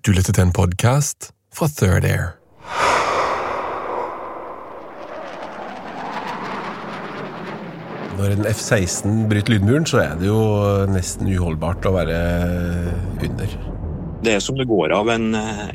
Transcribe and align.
Du 0.00 0.14
lytter 0.16 0.32
til 0.32 0.46
en 0.46 0.52
podkast 0.56 1.26
fra 1.52 1.66
Third 1.68 2.06
Air. 2.08 2.30
Når 8.16 8.32
en 8.32 8.46
F-16 8.48 9.26
bryter 9.28 9.52
lydmuren, 9.52 9.84
så 9.84 10.00
er 10.00 10.14
det 10.16 10.30
jo 10.30 10.38
nesten 10.88 11.28
uholdbart 11.28 11.84
å 11.84 11.92
være 11.98 12.16
under. 13.28 13.52
Det 14.24 14.38
er 14.38 14.40
som 14.40 14.56
det 14.56 14.70
går 14.72 14.96
av 14.96 15.12
en 15.12 15.34
eh, 15.36 15.68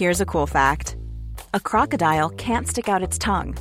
Here's 0.00 0.24
a 0.24 0.26
cool 0.26 0.46
fact 0.46 0.96
a 1.52 1.60
crocodile 1.60 2.30
can't 2.30 2.66
stick 2.66 2.88
out 2.88 3.02
its 3.02 3.18
tongue. 3.18 3.54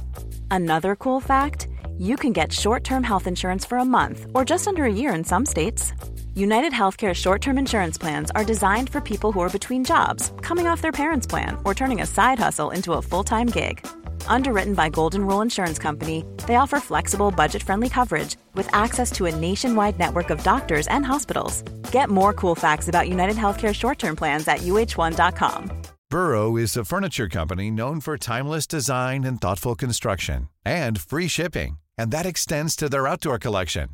Another 0.49 0.95
cool 0.95 1.19
fact 1.19 1.67
you 1.99 2.15
can 2.15 2.31
get 2.31 2.53
short 2.53 2.85
term 2.85 3.03
health 3.03 3.27
insurance 3.27 3.65
for 3.65 3.79
a 3.79 3.85
month 3.85 4.27
or 4.33 4.45
just 4.45 4.65
under 4.65 4.85
a 4.85 4.93
year 4.93 5.13
in 5.13 5.25
some 5.25 5.45
states. 5.45 5.91
United 6.33 6.71
Healthcare 6.71 7.13
short 7.13 7.41
term 7.41 7.57
insurance 7.57 7.97
plans 7.97 8.31
are 8.31 8.45
designed 8.45 8.89
for 8.89 9.01
people 9.01 9.33
who 9.33 9.41
are 9.41 9.49
between 9.49 9.83
jobs, 9.83 10.31
coming 10.41 10.65
off 10.65 10.81
their 10.81 10.93
parents' 10.93 11.27
plan, 11.27 11.57
or 11.65 11.73
turning 11.73 12.01
a 12.01 12.05
side 12.05 12.39
hustle 12.39 12.71
into 12.71 12.93
a 12.93 13.01
full 13.01 13.23
time 13.23 13.47
gig. 13.47 13.85
Underwritten 14.27 14.73
by 14.73 14.87
Golden 14.87 15.27
Rule 15.27 15.41
Insurance 15.41 15.77
Company, 15.77 16.23
they 16.47 16.55
offer 16.55 16.79
flexible, 16.79 17.31
budget 17.31 17.61
friendly 17.61 17.89
coverage 17.89 18.37
with 18.55 18.73
access 18.73 19.11
to 19.11 19.25
a 19.25 19.35
nationwide 19.35 19.99
network 19.99 20.29
of 20.29 20.41
doctors 20.43 20.87
and 20.87 21.05
hospitals. 21.05 21.63
Get 21.91 22.09
more 22.09 22.33
cool 22.33 22.55
facts 22.55 22.87
about 22.87 23.09
United 23.09 23.35
Healthcare 23.35 23.75
short 23.75 23.99
term 23.99 24.15
plans 24.15 24.47
at 24.47 24.59
uh1.com. 24.59 25.81
Burrow 26.09 26.57
is 26.57 26.77
a 26.77 26.85
furniture 26.85 27.27
company 27.27 27.71
known 27.71 27.99
for 27.99 28.17
timeless 28.17 28.67
design 28.67 29.25
and 29.25 29.39
thoughtful 29.39 29.75
construction 29.75 30.47
and 30.65 30.99
free 30.99 31.27
shipping, 31.27 31.79
and 31.97 32.11
that 32.11 32.25
extends 32.25 32.77
to 32.77 32.87
their 32.87 33.07
outdoor 33.07 33.37
collection. 33.37 33.89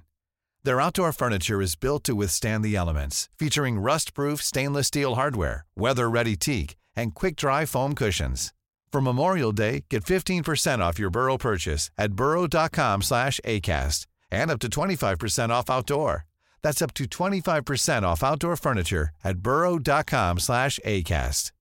Their 0.64 0.82
outdoor 0.82 1.12
furniture 1.12 1.62
is 1.62 1.76
built 1.76 2.04
to 2.06 2.16
withstand 2.16 2.64
the 2.64 2.76
elements, 2.76 3.30
featuring 3.40 3.80
rust-proof 3.80 4.42
stainless 4.42 4.88
steel 4.88 5.16
hardware, 5.16 5.66
weather-ready 5.76 6.36
teak, 6.36 6.76
and 6.96 7.14
quick-dry 7.14 7.66
foam 7.66 7.96
cushions. 7.96 8.54
For 8.92 9.02
Memorial 9.02 9.52
Day, 9.52 9.86
get 9.90 10.04
15% 10.04 10.80
off 10.80 11.00
your 11.00 11.10
Burrow 11.10 11.38
purchase 11.38 11.92
at 11.98 12.14
burrow.com 12.14 13.02
slash 13.02 13.40
ACAST 13.46 14.08
and 14.32 14.52
up 14.52 14.60
to 14.60 14.70
25% 14.70 15.50
off 15.50 15.70
outdoor. 15.70 16.26
That's 16.64 16.82
up 16.82 16.94
to 16.96 17.06
25% 17.06 18.04
off 18.04 18.24
outdoor 18.24 18.56
furniture 18.56 19.10
at 19.24 19.38
burrow.com 19.40 20.40
slash 20.40 20.80
ACAST. 20.86 21.52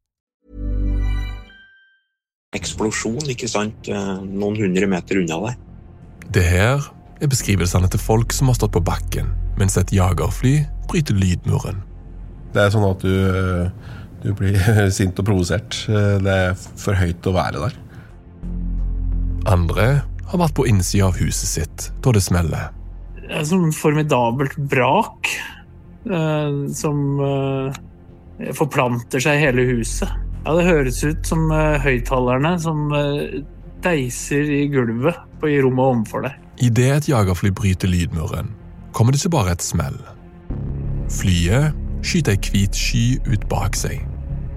eksplosjon, 2.56 3.27
ikke 3.33 3.48
sant, 3.50 3.88
eh, 3.88 4.19
noen 4.25 4.56
hundre 4.60 4.88
meter 4.88 5.20
unna 5.20 5.41
deg. 5.47 5.56
Det 6.33 6.44
her 6.44 6.86
er 7.20 7.31
beskrivelsene 7.33 7.89
til 7.92 8.03
folk 8.03 8.34
som 8.34 8.50
har 8.50 8.59
stått 8.59 8.75
på 8.77 8.84
bakken 8.84 9.33
mens 9.56 9.78
et 9.81 9.92
jagerfly 9.95 10.59
bryter 10.91 11.17
lydmuren. 11.17 11.81
Det 12.53 12.61
er 12.62 12.72
sånn 12.75 12.84
at 12.89 13.05
du, 13.05 13.70
du 14.25 14.31
blir 14.36 14.61
sint 14.97 15.17
og 15.20 15.28
provosert. 15.28 15.78
Det 15.89 16.34
er 16.34 16.55
for 16.56 16.97
høyt 16.98 17.27
å 17.28 17.34
være 17.37 17.62
der. 17.64 17.78
Andre 19.47 19.89
har 20.27 20.42
vært 20.42 20.56
på 20.59 20.67
innsida 20.69 21.09
av 21.09 21.19
huset 21.20 21.48
sitt 21.48 21.89
da 22.05 22.12
det 22.14 22.25
smeller. 22.25 22.70
Det 23.17 23.31
er 23.31 23.42
et 23.42 23.50
sånn 23.50 23.72
formidabelt 23.75 24.56
brak 24.70 25.31
eh, 26.11 26.56
som 26.75 27.03
eh, 27.22 27.78
forplanter 28.56 29.22
seg 29.22 29.39
i 29.39 29.44
hele 29.47 29.67
huset. 29.72 30.11
Ja, 30.47 30.55
Det 30.55 30.67
høres 30.69 31.03
ut 31.03 31.27
som 31.27 31.48
eh, 31.50 31.78
høyttalerne 31.83 32.55
som 32.62 32.91
eh, 32.94 33.41
deiser 33.83 34.47
i 34.47 34.67
gulvet 34.70 35.19
på 35.41 35.50
i 35.50 35.61
rommet 35.62 35.91
overfor 35.91 36.27
deg. 36.28 36.42
Idet 36.56 36.92
et 36.96 37.08
jagerfly 37.10 37.50
bryter 37.52 37.90
lydmuren, 37.92 38.46
kommer 38.96 39.12
det 39.12 39.18
ikke 39.20 39.34
bare 39.34 39.52
et 39.52 39.62
smell. 39.64 39.96
Flyet 41.12 41.76
skyter 42.00 42.32
ei 42.32 42.38
hvit 42.40 42.78
sky 42.78 43.02
ut 43.28 43.42
bak 43.50 43.76
seg. 43.76 44.00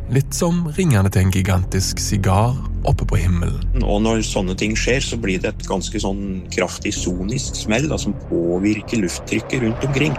Litt 0.09 0.31
som 0.33 0.61
ringene 0.77 1.11
til 1.11 1.25
en 1.25 1.33
gigantisk 1.33 1.99
sigar 1.99 2.55
oppe 2.87 3.03
på 3.03 3.19
himmelen. 3.19 3.83
Og 3.83 3.99
når 4.05 4.23
sånne 4.23 4.55
ting 4.55 4.77
skjer, 4.79 5.03
så 5.03 5.19
blir 5.19 5.41
det 5.43 5.51
et 5.51 5.65
ganske 5.67 5.99
sånn 5.99 6.45
kraftig 6.55 6.93
sonisk 6.95 7.59
smell 7.59 7.89
da, 7.91 7.99
som 7.99 8.15
påvirker 8.29 9.03
lufttrykket 9.03 9.65
rundt 9.65 9.83
omkring. 9.89 10.15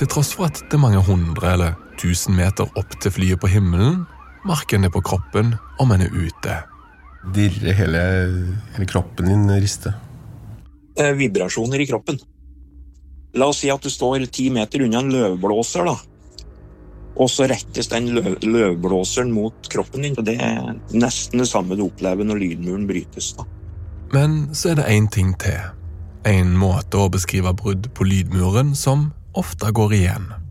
Til 0.00 0.08
tross 0.08 0.32
for 0.32 0.48
at 0.48 0.64
det 0.64 0.80
er 0.80 0.82
mange 0.88 1.04
hundre 1.04 1.52
eller 1.52 1.76
tusen 2.00 2.34
meter 2.40 2.66
opp 2.80 2.96
til 3.04 3.12
flyet 3.12 3.44
på 3.44 3.52
himmelen, 3.52 4.06
merker 4.48 4.78
en 4.78 4.90
på 4.90 5.02
kroppen 5.02 5.56
om 5.78 5.92
en 5.92 6.04
er 6.04 6.12
ute. 6.12 6.58
Dirre 7.34 7.74
hele, 7.78 8.02
hele 8.74 8.86
kroppen 8.90 9.28
din 9.30 9.50
rister. 9.62 9.94
Eh, 10.98 11.12
vibrasjoner 11.16 11.80
i 11.80 11.86
kroppen. 11.86 12.18
La 13.34 13.48
oss 13.48 13.62
si 13.62 13.70
at 13.72 13.82
du 13.82 13.90
står 13.90 14.26
ti 14.32 14.50
meter 14.52 14.82
unna 14.84 15.00
en 15.00 15.12
løvblåser, 15.12 15.86
da. 15.88 15.96
Og 17.12 17.28
så 17.30 17.46
rettes 17.48 17.90
den 17.92 18.10
løv 18.16 18.38
løvblåseren 18.40 19.32
mot 19.32 19.68
kroppen 19.72 20.04
din. 20.04 20.16
og 20.18 20.24
Det 20.24 20.38
er 20.40 20.74
nesten 20.92 21.40
det 21.40 21.48
samme 21.48 21.76
du 21.76 21.86
opplever 21.86 22.24
når 22.24 22.40
lydmuren 22.40 22.86
brytes. 22.88 23.32
da. 23.36 23.44
Men 24.12 24.54
så 24.54 24.72
er 24.72 24.74
det 24.80 24.88
én 24.88 25.08
ting 25.10 25.34
til. 25.38 25.60
En 26.24 26.56
måte 26.56 27.00
å 27.00 27.10
beskrive 27.10 27.52
brudd 27.56 27.88
på 27.94 28.04
lydmuren 28.04 28.74
som 28.76 29.12
ofte 29.34 29.72
går 29.72 29.92
igjen. 29.92 30.41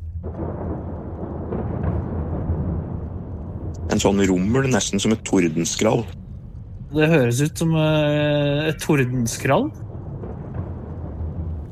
En 3.92 4.00
sånn 4.00 4.22
rummel, 4.24 4.70
nesten 4.72 5.02
som 5.04 5.14
et 5.16 5.24
tordenskrall. 5.28 6.06
Det 6.92 7.08
høres 7.08 7.42
ut 7.44 7.60
som 7.60 7.74
eh, 7.80 8.70
et 8.72 8.80
tordenskrall. 8.84 9.70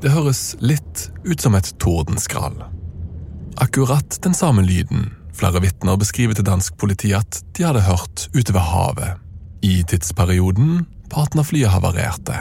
Det 0.00 0.12
høres 0.12 0.54
litt 0.64 1.08
ut 1.28 1.40
som 1.40 1.56
et 1.56 1.72
tordenskrall. 1.80 2.56
Akkurat 3.60 4.16
den 4.24 4.36
samme 4.36 4.64
lyden 4.64 5.10
flere 5.36 5.60
vitner 5.64 5.98
beskriver 6.00 6.36
til 6.36 6.48
dansk 6.48 6.76
politi 6.80 7.12
at 7.16 7.42
de 7.56 7.66
hadde 7.66 7.84
hørt 7.84 8.28
ute 8.36 8.52
ved 8.52 8.64
havet, 8.64 9.20
i 9.64 9.82
tidsperioden 9.88 10.86
partnerflyet 11.12 11.72
havarerte. 11.72 12.36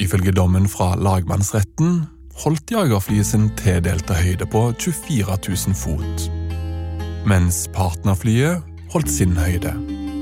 Ifølge 0.00 0.32
dommen 0.36 0.68
fra 0.68 0.94
lagmannsretten 1.00 2.04
holdt 2.36 2.70
jagerflyet 2.70 3.26
sin 3.26 3.48
tildelte 3.56 4.16
høyde 4.16 4.46
på 4.52 4.68
24 4.78 5.38
000 5.48 5.76
fot. 5.76 6.26
Mens 7.26 7.64
partnerflyet 7.74 8.62
holdt 8.92 9.10
sin 9.10 9.36
høyde, 9.38 9.72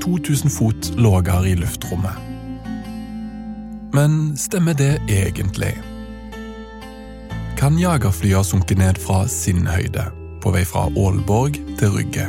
2000 0.03 0.53
fot 0.53 0.91
lavere 0.99 1.51
i 1.51 1.57
luftrommet. 1.59 2.21
Men 3.95 4.35
stemmer 4.37 4.75
det 4.75 4.97
egentlig? 5.07 5.73
Kan 7.59 7.79
jagerflyet 7.79 8.39
ha 8.39 8.43
sunket 8.43 8.79
ned 8.79 8.99
fra 8.99 9.23
sin 9.31 9.67
høyde, 9.67 10.09
på 10.43 10.51
vei 10.55 10.65
fra 10.67 10.87
Aalborg 10.91 11.59
til 11.79 11.95
Rygge? 11.95 12.27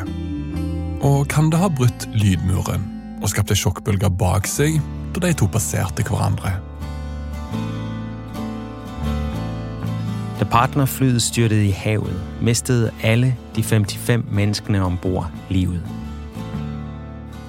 Og 1.06 1.26
kan 1.30 1.50
det 1.52 1.60
ha 1.60 1.70
brutt 1.70 2.06
lydmuren 2.14 2.86
og 3.22 3.30
skapt 3.32 3.52
ei 3.52 3.58
sjokkbølge 3.58 4.10
bak 4.19 4.48
seg 4.50 4.80
da 5.14 5.26
de 5.26 5.34
to 5.36 5.48
passerte 5.50 6.04
hverandre? 6.06 6.58
Da 10.41 10.44
partnerflyet 10.44 11.22
styrtede 11.22 11.66
i 11.66 11.70
havet, 11.70 12.22
mistede 12.42 12.91
alle 13.02 13.36
de 13.56 13.62
55 13.62 14.24
menneskene 14.32 14.84
ombord 14.84 15.26
livet. 15.50 15.82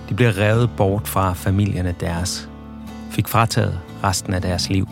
De 0.10 0.14
blev 0.14 0.30
revet 0.30 0.70
bort 0.78 1.08
fra 1.08 1.34
familierne 1.34 1.96
deres, 2.00 2.50
fik 3.12 3.28
frataget 3.28 3.80
resten 4.04 4.34
af 4.34 4.42
deres 4.42 4.70
liv. 4.70 4.88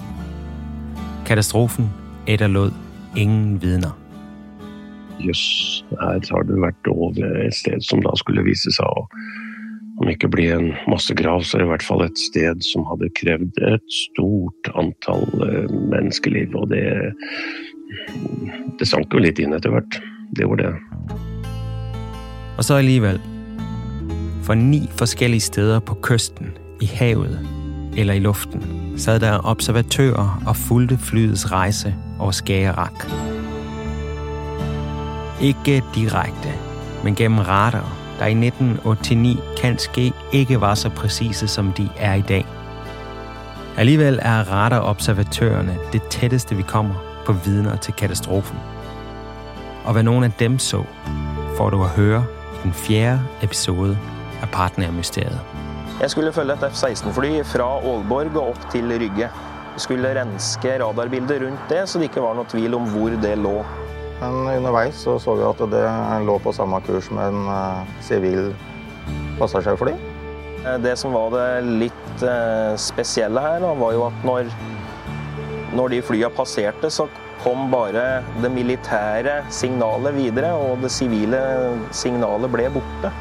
Katastrofen 1.26 1.90
etterlod 2.28 2.72
ingen 3.18 3.62
vidner. 3.62 4.00
Jøss, 5.20 5.86
her 5.90 6.36
har 6.36 6.44
det 6.44 6.62
vært 6.62 6.88
over 6.88 7.46
et 7.48 7.56
sted 7.56 7.82
som 7.82 8.04
da 8.04 8.12
skulle 8.16 8.44
vise 8.44 8.72
seg 8.76 8.86
å 8.86 9.08
om 10.02 10.10
ikke 10.12 10.28
bli 10.28 10.50
en 10.52 10.74
massegrav, 10.92 11.46
så 11.48 11.56
er 11.56 11.62
det 11.62 11.68
i 11.70 11.72
hvert 11.72 11.86
fall 11.88 12.02
et 12.04 12.20
sted 12.20 12.64
som 12.68 12.84
hadde 12.90 13.08
krevd 13.16 13.62
et 13.64 13.94
stort 13.96 14.70
antall 14.76 15.24
eh, 15.46 15.72
menneskeliv. 15.94 16.52
Og 16.60 16.68
det, 16.74 16.84
det 18.80 18.88
sank 18.88 19.14
jo 19.14 19.22
litt 19.24 19.40
inn 19.40 19.56
etter 19.56 19.74
hvert. 19.74 20.00
Det 20.36 20.46
gjorde 20.46 20.64
det. 20.64 20.76
Og 22.58 22.64
så 22.66 22.80
alligevel. 22.80 23.20
For 24.44 24.54
ni 24.54 24.90
forskjellige 24.98 25.42
steder 25.42 25.80
på 25.80 25.98
kysten, 26.06 26.54
i 26.82 26.86
havet 26.86 27.40
eller 27.98 28.14
i 28.14 28.20
luften, 28.20 28.62
sad 28.98 29.20
der 29.20 29.46
observatører 29.48 30.44
og 30.48 30.56
fulgte 30.56 30.98
flyets 30.98 31.52
rejse 31.52 31.96
over 32.20 32.32
Skagerrak. 32.32 33.06
Ikke 35.42 35.84
direkte, 35.96 36.54
men 37.04 37.16
gennem 37.16 37.40
radar, 37.40 37.98
der 38.20 38.26
i 38.26 38.48
1989 38.48 39.40
kanskje 39.62 40.12
ikke 40.34 40.62
var 40.62 40.76
så 40.76 40.90
præcise 40.90 41.48
som 41.48 41.72
de 41.72 41.90
er 41.98 42.14
i 42.14 42.22
dag. 42.22 42.46
Alligevel 43.78 44.20
er 44.22 44.52
radarobservatørerne 44.52 45.78
det 45.94 46.02
tætteste 46.10 46.56
vi 46.56 46.62
kommer 46.62 47.05
på 47.26 47.34
vidner 47.34 47.76
til 47.78 47.94
katastrofen. 47.94 48.58
Og 49.86 49.94
hvad 49.94 50.04
nogle 50.04 50.26
af 50.26 50.32
dem 50.40 50.60
så, 50.60 50.84
får 51.58 51.70
du 51.70 51.84
at 51.84 51.90
høre 51.90 52.26
i 52.54 52.58
den 52.64 52.74
fjerde 52.74 53.22
episode 53.42 53.98
af 54.42 54.50
Partnermysteriet. 54.50 55.40
Jeg 56.02 56.12
skulle 56.12 56.34
følge 56.34 56.54
et 56.54 56.72
F-16-fly 56.72 57.44
fra 57.44 57.64
Aalborg 57.64 58.38
og 58.38 58.50
opp 58.50 58.72
til 58.72 58.92
Rygge. 58.92 59.30
Vi 59.76 59.80
skulle 59.80 60.22
renske 60.22 60.84
radarbildet 60.84 61.42
rundt 61.44 61.70
det, 61.70 61.90
så 61.90 62.00
det 62.00 62.10
ikke 62.10 62.24
var 62.24 62.36
noe 62.36 62.48
tvil 62.52 62.76
om 62.76 62.90
hvor 62.92 63.16
det 63.24 63.38
lå. 63.38 63.56
Men 64.22 64.48
underveis 64.48 64.96
så, 64.96 65.18
så 65.20 65.36
vi 65.36 65.44
at 65.48 65.64
det 65.72 65.86
lå 66.28 66.38
på 66.40 66.52
samme 66.56 66.80
kurs 66.88 67.12
med 67.12 67.34
en 67.34 67.48
eh, 67.52 67.96
sivil 68.02 68.54
passasjerfly. 69.40 69.92
Eh, 70.66 70.78
det 70.84 70.96
som 71.00 71.16
var 71.16 71.34
det 71.36 71.48
litt 71.84 72.24
eh, 72.24 72.76
spesielle 72.80 73.44
her, 73.44 73.60
da, 73.64 73.74
var 73.80 73.96
jo 73.96 74.06
at 74.08 74.24
når, 74.28 74.52
når 75.76 75.94
de 75.94 76.02
flya 76.02 76.30
passerte, 76.34 76.90
så 76.90 77.08
kom 77.44 77.70
bare 77.72 78.24
det 78.42 78.52
militære 78.52 79.44
signalet 79.54 80.16
videre, 80.16 80.54
og 80.56 80.82
det 80.84 80.92
sivile 80.92 81.42
signalet 81.92 82.52
ble 82.52 82.70
borte. 82.78 83.12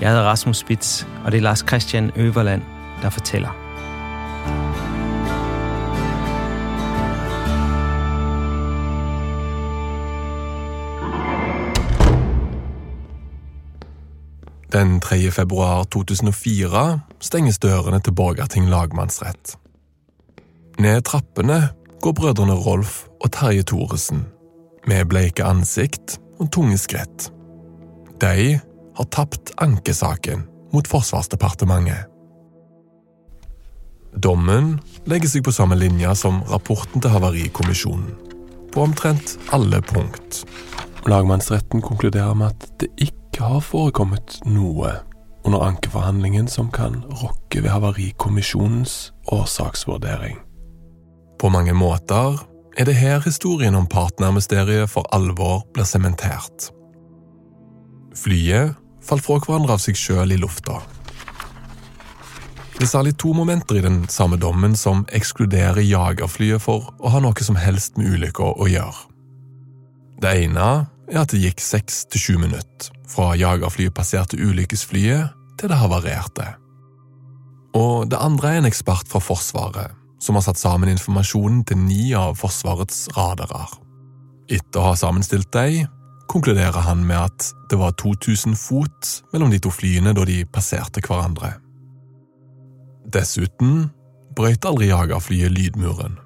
Jeg 0.00 0.10
heter 0.10 0.26
Rasmus 0.26 0.62
Spitz, 0.64 1.02
og 1.24 1.32
det 1.32 1.38
er 1.38 1.48
Lars 1.48 1.64
Christian 1.68 2.10
Øverland, 2.16 2.62
der 3.02 3.10
forteller. 3.10 3.58
Den 14.72 15.00
3. 15.00 15.30
februar 15.30 15.84
2004 15.84 17.00
stenges 17.20 17.58
dørene 17.58 18.00
til 18.00 18.12
Borgarting 18.12 18.68
lagmannsrett. 18.68 19.61
Ned 20.80 21.02
trappene 21.04 21.68
går 22.00 22.14
brødrene 22.16 22.54
Rolf 22.56 23.04
og 23.20 23.32
Terje 23.32 23.62
Thoresen, 23.62 24.24
med 24.88 25.04
bleike 25.10 25.44
ansikt 25.44 26.18
og 26.40 26.50
tunge 26.52 26.78
skritt. 26.80 27.28
De 28.22 28.58
har 28.96 29.08
tapt 29.14 29.52
ankesaken 29.62 30.46
mot 30.72 30.88
Forsvarsdepartementet. 30.88 32.08
Dommen 34.12 34.76
legger 35.08 35.30
seg 35.30 35.44
på 35.46 35.54
samme 35.54 35.76
linje 35.78 36.10
som 36.20 36.42
rapporten 36.50 37.00
til 37.00 37.12
Havarikommisjonen, 37.14 38.12
på 38.72 38.84
omtrent 38.84 39.38
alle 39.52 39.80
punkt. 39.84 40.42
Lagmannsretten 41.08 41.82
konkluderer 41.82 42.34
med 42.36 42.52
at 42.52 42.68
det 42.80 42.90
ikke 43.00 43.48
har 43.48 43.64
forekommet 43.64 44.38
noe 44.46 44.92
under 45.42 45.64
ankeforhandlingen 45.66 46.48
som 46.48 46.70
kan 46.70 47.00
rokke 47.22 47.62
ved 47.64 47.72
Havarikommisjonens 47.72 49.12
årsaksvurdering. 49.32 50.38
På 51.42 51.48
mange 51.50 51.72
måter 51.74 52.36
er 52.78 52.86
det 52.86 52.94
her 52.94 53.18
historien 53.24 53.74
om 53.74 53.88
partnermysteriet 53.90 54.86
for 54.92 55.08
alvor 55.10 55.64
blir 55.74 55.88
sementert. 55.90 56.68
Flyet 58.14 58.76
falt 59.02 59.24
fra 59.26 59.40
hverandre 59.42 59.74
av 59.74 59.80
seg 59.82 59.98
sjøl 59.98 60.30
i 60.30 60.38
lufta. 60.38 60.76
Det 62.76 62.86
er 62.86 62.92
særlig 62.92 63.16
to 63.18 63.32
momenter 63.34 63.80
i 63.80 63.82
den 63.82 64.04
samme 64.06 64.38
dommen 64.38 64.76
som 64.78 65.02
ekskluderer 65.10 65.82
jagerflyet 65.82 66.62
for 66.62 66.92
å 67.02 67.10
ha 67.10 67.22
noe 67.24 67.42
som 67.42 67.58
helst 67.58 67.98
med 67.98 68.14
ulykka 68.14 68.52
å 68.54 68.68
gjøre. 68.70 69.08
Det 70.22 70.36
ene 70.44 70.68
er 71.10 71.24
at 71.24 71.34
det 71.34 71.42
gikk 71.42 71.64
seks 71.64 72.04
til 72.12 72.22
sju 72.22 72.36
minutter 72.44 72.92
fra 73.10 73.32
jagerflyet 73.34 73.96
passerte 73.98 74.38
ulykkesflyet 74.38 75.34
til 75.58 75.74
det 75.74 75.80
havarerte. 75.82 76.46
Og 77.74 78.06
det 78.14 78.22
andre 78.22 78.54
er 78.54 78.62
en 78.62 78.70
ekspert 78.70 79.10
fra 79.10 79.18
Forsvaret 79.18 79.98
som 80.22 80.38
har 80.38 80.44
satt 80.46 80.60
sammen 80.60 80.92
informasjonen 80.92 81.64
til 81.66 81.80
ni 81.82 82.12
av 82.14 82.36
Forsvarets 82.38 83.08
radarer. 83.16 83.74
Etter 84.52 84.78
å 84.78 84.92
ha 84.92 84.94
sammenstilt 84.98 85.50
dem, 85.54 85.88
konkluderer 86.30 86.86
han 86.86 87.02
med 87.04 87.18
at 87.18 87.48
det 87.70 87.78
var 87.80 87.96
2000 88.00 88.54
fot 88.56 89.10
mellom 89.34 89.50
de 89.52 89.58
to 89.62 89.72
flyene 89.74 90.14
da 90.16 90.24
de 90.28 90.42
passerte 90.48 91.02
hverandre. 91.04 91.56
Dessuten 93.12 93.90
brøyt 94.36 94.64
aldri 94.68 94.88
jagerflyet 94.92 95.52
lydmuren. 95.52 96.16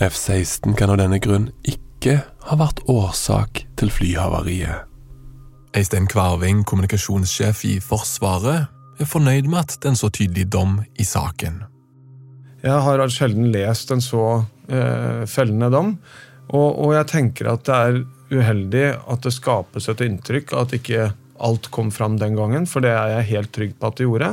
F-16 0.00 0.76
kan 0.78 0.92
av 0.92 1.00
denne 1.00 1.18
grunn 1.22 1.50
ikke 1.66 2.20
ha 2.46 2.56
vært 2.60 2.84
årsak 2.88 3.64
til 3.80 3.90
flyhavariet. 3.92 4.86
Eistein 5.76 6.08
Kvarving, 6.10 6.64
kommunikasjonssjef 6.66 7.64
i 7.68 7.76
Forsvaret, 7.84 8.70
er 9.00 9.08
fornøyd 9.08 9.48
med 9.48 9.60
at 9.60 9.76
det 9.78 9.88
er 9.88 9.94
en 9.94 10.00
så 10.00 10.10
tydelig 10.12 10.48
dom 10.52 10.80
i 10.98 11.06
saken. 11.06 11.60
Jeg 12.60 12.84
har 12.84 13.02
sjelden 13.08 13.48
lest 13.54 13.90
en 13.94 14.02
så 14.04 14.24
eh, 14.68 15.24
fellende 15.30 15.70
dom, 15.72 15.94
og, 16.50 16.68
og, 16.82 16.94
jeg 16.96 17.08
tenker 17.12 17.52
at 17.52 17.64
det 17.68 17.76
er 17.76 18.00
uheldig 18.30 18.86
at 19.10 19.22
det 19.26 19.32
skapes 19.34 19.86
et 19.90 20.02
inntrykk 20.04 20.54
at 20.58 20.74
ikke 20.74 21.10
alt 21.40 21.70
kom 21.72 21.92
fram 21.94 22.18
den 22.20 22.36
gangen, 22.36 22.66
for 22.68 22.84
det 22.84 22.92
er 22.92 23.14
jeg 23.14 23.30
helt 23.30 23.52
trygg 23.54 23.76
på 23.78 23.88
at 23.88 24.00
det 24.00 24.08
gjorde. 24.08 24.30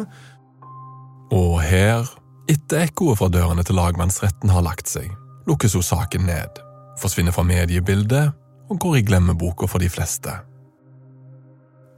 Og 1.37 1.53
her, 1.63 2.09
etter 2.51 2.87
ekkoet 2.87 3.19
fra 3.21 3.29
dørene 3.31 3.63
til 3.67 3.77
lagmannsretten 3.79 4.51
har 4.51 4.65
lagt 4.65 4.91
seg, 4.91 5.07
lukkes 5.47 5.77
hun 5.77 5.85
saken 5.85 6.27
ned, 6.27 6.59
forsvinner 6.99 7.35
fra 7.35 7.45
mediebildet 7.47 8.33
og 8.67 8.81
går 8.83 8.99
i 8.99 9.05
glemmeboka 9.07 9.69
for 9.71 9.83
de 9.83 9.89
fleste. 9.91 10.33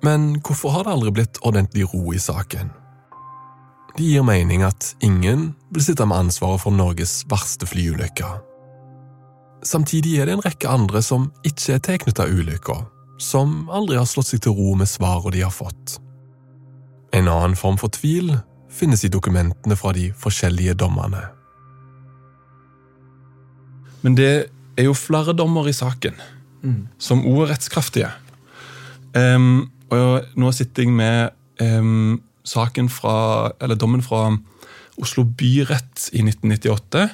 Men 0.06 0.36
hvorfor 0.46 0.76
har 0.76 0.86
det 0.86 0.94
aldri 0.94 1.16
blitt 1.18 1.42
ordentlig 1.46 1.90
ro 1.92 2.14
i 2.14 2.22
saken? 2.22 2.70
Det 3.98 4.06
gir 4.06 4.24
mening 4.24 4.64
at 4.64 4.94
ingen 5.04 5.54
blir 5.74 5.84
sitte 5.84 6.06
med 6.08 6.18
ansvaret 6.18 6.62
for 6.62 6.76
Norges 6.76 7.24
verste 7.30 7.68
flyulykker. 7.68 8.40
Samtidig 9.66 10.20
er 10.20 10.30
det 10.30 10.38
en 10.38 10.46
rekke 10.46 10.70
andre 10.72 11.02
som 11.04 11.32
ikke 11.44 11.76
er 11.76 11.82
tilknyttet 11.84 12.32
ulykka, 12.32 12.78
som 13.20 13.68
aldri 13.76 13.98
har 14.00 14.08
slått 14.08 14.32
seg 14.32 14.44
til 14.46 14.56
ro 14.56 14.76
med 14.80 14.88
svarene 14.88 15.34
de 15.36 15.44
har 15.44 15.52
fått. 15.52 15.98
En 17.12 17.28
annen 17.28 17.58
form 17.60 17.80
for 17.82 17.92
tvil 17.92 18.38
finnes 18.72 19.04
i 19.04 19.12
dokumentene 19.12 19.76
fra 19.76 19.92
de 19.98 20.12
forskjellige 20.16 20.78
dommerne. 20.80 21.26
Men 24.06 24.16
det 24.16 24.32
er 24.78 24.88
jo 24.88 24.96
flere 24.96 25.36
dommer 25.36 25.68
i 25.68 25.76
saken, 25.76 26.16
Mm. 26.62 26.88
som 27.00 27.22
òg 27.24 27.46
er 27.46 27.54
rettskraftige. 27.54 28.10
Um, 29.16 29.72
og 29.90 30.26
nå 30.36 30.52
sitter 30.52 30.84
jeg 30.84 30.92
med 30.92 31.30
saken 31.60 32.20
fra, 32.90 33.52
eller 33.62 33.80
dommen 33.80 34.04
fra 34.06 34.30
Oslo 35.00 35.24
byrett 35.24 36.10
i 36.12 36.24
1998. 36.26 37.08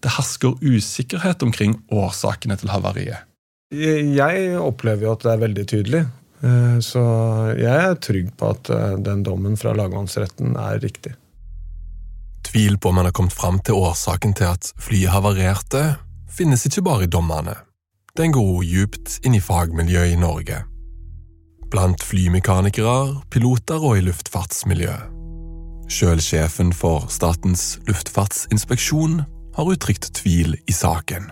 Det 0.00 0.14
hersker 0.16 0.58
usikkerhet 0.60 1.42
omkring 1.42 1.78
årsakene 1.90 2.56
til 2.60 2.72
havariet. 2.72 3.24
Jeg 3.72 4.58
opplever 4.60 5.06
jo 5.06 5.14
at 5.16 5.24
det 5.24 5.32
er 5.32 5.42
veldig 5.46 5.64
tydelig. 5.70 6.02
Eh, 6.42 6.78
Så 6.84 7.02
jeg 7.56 7.72
er 7.72 7.98
trygg 8.02 8.32
på 8.36 8.52
at 8.52 8.70
eh, 8.70 8.96
den 9.00 9.22
dommen 9.22 9.56
fra 9.56 9.72
lagmannsretten 9.76 10.56
er 10.60 10.80
riktig. 10.82 11.14
Tvil 12.52 12.76
på 12.78 12.90
om 12.90 12.98
man 12.98 13.08
har 13.08 13.16
kommet 13.16 13.32
fram 13.32 13.60
til 13.64 13.78
årsaken 13.78 14.34
til 14.36 14.50
at 14.50 14.72
flyet 14.82 15.14
havarerte, 15.14 15.96
finnes 16.28 16.66
ikke 16.66 16.84
bare 16.84 17.06
i 17.06 17.12
dommene. 17.12 17.54
Den 18.18 18.34
går 18.34 18.44
dypt 18.60 18.72
djupt 18.72 19.18
inn 19.24 19.38
i 19.38 19.40
fagmiljøet 19.40 20.12
i 20.12 20.20
Norge. 20.20 20.64
Blant 21.72 22.02
flymekanikere, 22.04 23.22
piloter 23.32 23.80
og 23.80 23.96
i 23.96 24.02
luftfartsmiljøet. 24.04 25.08
Sjøl 25.88 26.20
sjefen 26.20 26.72
for 26.76 27.06
Statens 27.12 27.78
luftfartsinspeksjon 27.88 29.22
har 29.56 29.70
uttrykt 29.72 30.10
tvil 30.18 30.58
i 30.68 30.74
saken. 30.76 31.30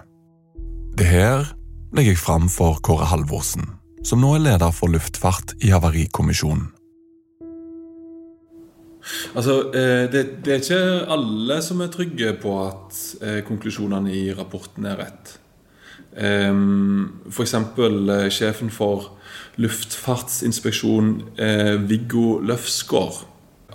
Det 0.96 1.06
her 1.08 1.44
legger 1.92 2.14
jeg 2.14 2.22
fram 2.22 2.48
for 2.48 2.80
Kåre 2.80 3.10
Halvorsen, 3.12 3.68
som 4.00 4.24
nå 4.24 4.32
er 4.38 4.46
leder 4.46 4.72
for 4.72 4.88
luftfart 4.88 5.58
i 5.60 5.74
Havarikommisjonen. 5.74 6.70
Altså, 9.36 9.60
eh, 9.76 10.08
det, 10.12 10.24
det 10.44 10.56
er 10.56 10.64
ikke 10.64 10.82
alle 11.20 11.60
som 11.64 11.84
er 11.84 11.92
trygge 11.92 12.32
på 12.40 12.56
at 12.64 13.04
eh, 13.20 13.40
konklusjonene 13.44 14.12
i 14.16 14.26
rapporten 14.36 14.88
er 14.88 15.00
rett. 15.04 15.36
Ehm, 16.16 17.22
eksempel 17.28 18.08
eh, 18.08 18.28
sjefen 18.32 18.72
for 18.72 19.19
Luftfartsinspeksjon, 19.56 21.22
eh, 21.38 21.74
Viggo 21.88 22.38
Løfsgaard. 22.38 23.24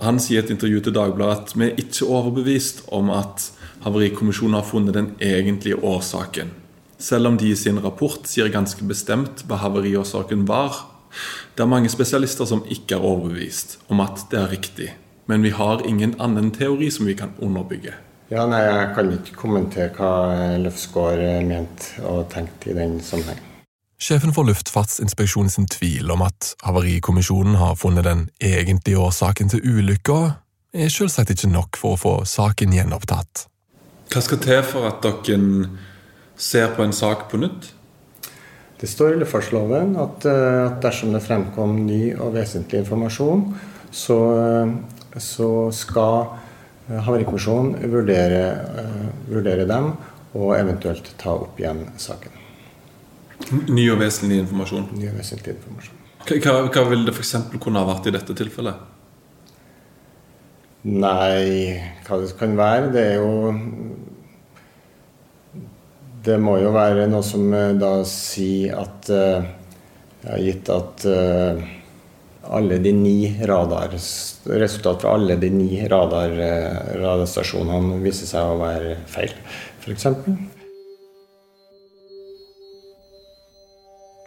Han 0.00 0.20
sier 0.20 0.42
i 0.42 0.44
et 0.44 0.50
intervju 0.52 0.80
til 0.80 0.94
Dagbladet 0.94 1.36
at 1.36 1.56
vi 1.56 1.70
er 1.70 1.80
ikke 1.80 2.08
overbevist 2.08 2.84
om 2.92 3.10
at 3.10 3.50
Havarikommisjonen 3.86 4.56
har 4.58 4.66
funnet 4.66 4.96
den 4.96 5.12
egentlige 5.22 5.76
årsaken. 5.78 6.50
Selv 6.98 7.28
om 7.28 7.36
de 7.38 7.52
i 7.52 7.56
sin 7.56 7.78
rapport 7.84 8.26
sier 8.26 8.48
ganske 8.50 8.82
bestemt 8.88 9.44
hva 9.46 9.60
havariårsaken 9.60 10.46
var. 10.48 10.80
Det 11.54 11.62
er 11.62 11.70
mange 11.70 11.90
spesialister 11.92 12.48
som 12.48 12.64
ikke 12.72 12.96
er 12.96 13.04
overbevist 13.04 13.76
om 13.92 14.00
at 14.02 14.24
det 14.32 14.40
er 14.40 14.50
riktig. 14.50 14.88
Men 15.26 15.44
vi 15.44 15.52
har 15.54 15.84
ingen 15.86 16.16
annen 16.18 16.50
teori 16.50 16.90
som 16.90 17.06
vi 17.06 17.14
kan 17.14 17.34
underbygge. 17.38 17.94
Ja, 18.30 18.46
nei, 18.50 18.62
Jeg 18.64 18.94
kan 18.96 19.12
ikke 19.12 19.36
kommentere 19.38 19.92
hva 19.94 20.56
Løfsgaard 20.58 21.22
mente 21.46 22.02
og 22.02 22.26
tenkte 22.32 22.72
i 22.72 22.74
den 22.74 22.98
sammenheng. 23.00 23.55
Sjefen 23.96 24.34
for 24.36 24.44
Luftfartsinspeksjonen 24.44 25.50
sin 25.50 25.66
tvil 25.72 26.10
om 26.12 26.20
at 26.26 26.50
Havarikommisjonen 26.66 27.56
har 27.56 27.78
funnet 27.80 28.04
den 28.04 28.26
egentlige 28.44 29.00
årsaken 29.00 29.48
til 29.48 29.64
ulykka, 29.64 30.18
er 30.76 30.92
selvsagt 30.92 31.32
ikke 31.32 31.48
nok 31.48 31.78
for 31.80 31.96
å 31.96 32.00
få 32.00 32.12
saken 32.28 32.74
gjenopptatt. 32.76 33.46
Hva 34.12 34.22
skal 34.22 34.42
til 34.44 34.60
for 34.68 34.84
at 34.90 35.00
dere 35.00 35.70
ser 36.36 36.74
på 36.76 36.84
en 36.84 36.92
sak 36.92 37.24
på 37.30 37.40
nytt? 37.40 37.72
Det 38.76 38.90
står 38.92 39.14
i 39.14 39.20
luftfartsloven 39.22 39.96
at, 39.96 40.28
eh, 40.28 40.66
at 40.66 40.82
dersom 40.84 41.16
det 41.16 41.24
fremkom 41.24 41.86
ny 41.86 42.12
og 42.20 42.34
vesentlig 42.36 42.84
informasjon, 42.84 43.46
så, 43.90 44.18
eh, 44.36 45.18
så 45.18 45.72
skal 45.72 46.36
Havarikommisjonen 46.86 47.80
vurdere, 47.90 48.44
vurdere 49.26 49.66
dem 49.66 49.96
og 50.36 50.52
eventuelt 50.54 51.08
ta 51.18 51.32
opp 51.32 51.58
igjen 51.58 51.88
saken. 51.96 52.35
Ny 53.52 53.86
og 53.92 54.00
vesentlig 54.00 54.40
informasjon? 54.42 54.90
Ny 54.96 55.08
og 55.10 55.16
vesentlig 55.20 55.54
informasjon. 55.56 56.02
Hva, 56.26 56.58
hva 56.74 56.84
vil 56.90 57.06
det 57.06 57.14
f.eks. 57.14 57.34
kunne 57.62 57.82
ha 57.82 57.86
vært 57.86 58.08
i 58.10 58.14
dette 58.16 58.34
tilfellet? 58.34 58.92
Nei, 60.86 61.78
hva 62.06 62.18
det 62.22 62.34
kan 62.38 62.52
være 62.58 62.90
Det 62.94 63.02
er 63.02 63.16
jo 63.18 63.30
Det 66.26 66.36
må 66.38 66.58
jo 66.62 66.70
være 66.74 67.08
noe 67.10 67.26
som 67.26 67.48
da 67.80 67.96
sier 68.06 68.76
at 68.78 69.10
uh, 69.10 69.48
Gitt 70.42 70.70
at 70.70 71.06
uh, 71.10 71.64
alle 72.46 72.78
de 72.82 72.92
ni 72.94 73.18
radar 73.50 73.94
Resultatet 73.94 75.02
fra 75.02 75.16
alle 75.18 75.34
de 75.42 75.50
ni 75.50 75.80
radar, 75.90 76.34
radarstasjonene 76.94 77.98
viser 78.04 78.30
seg 78.30 78.52
å 78.52 78.60
være 78.60 78.94
feil, 79.10 79.34
f.eks. 79.82 80.06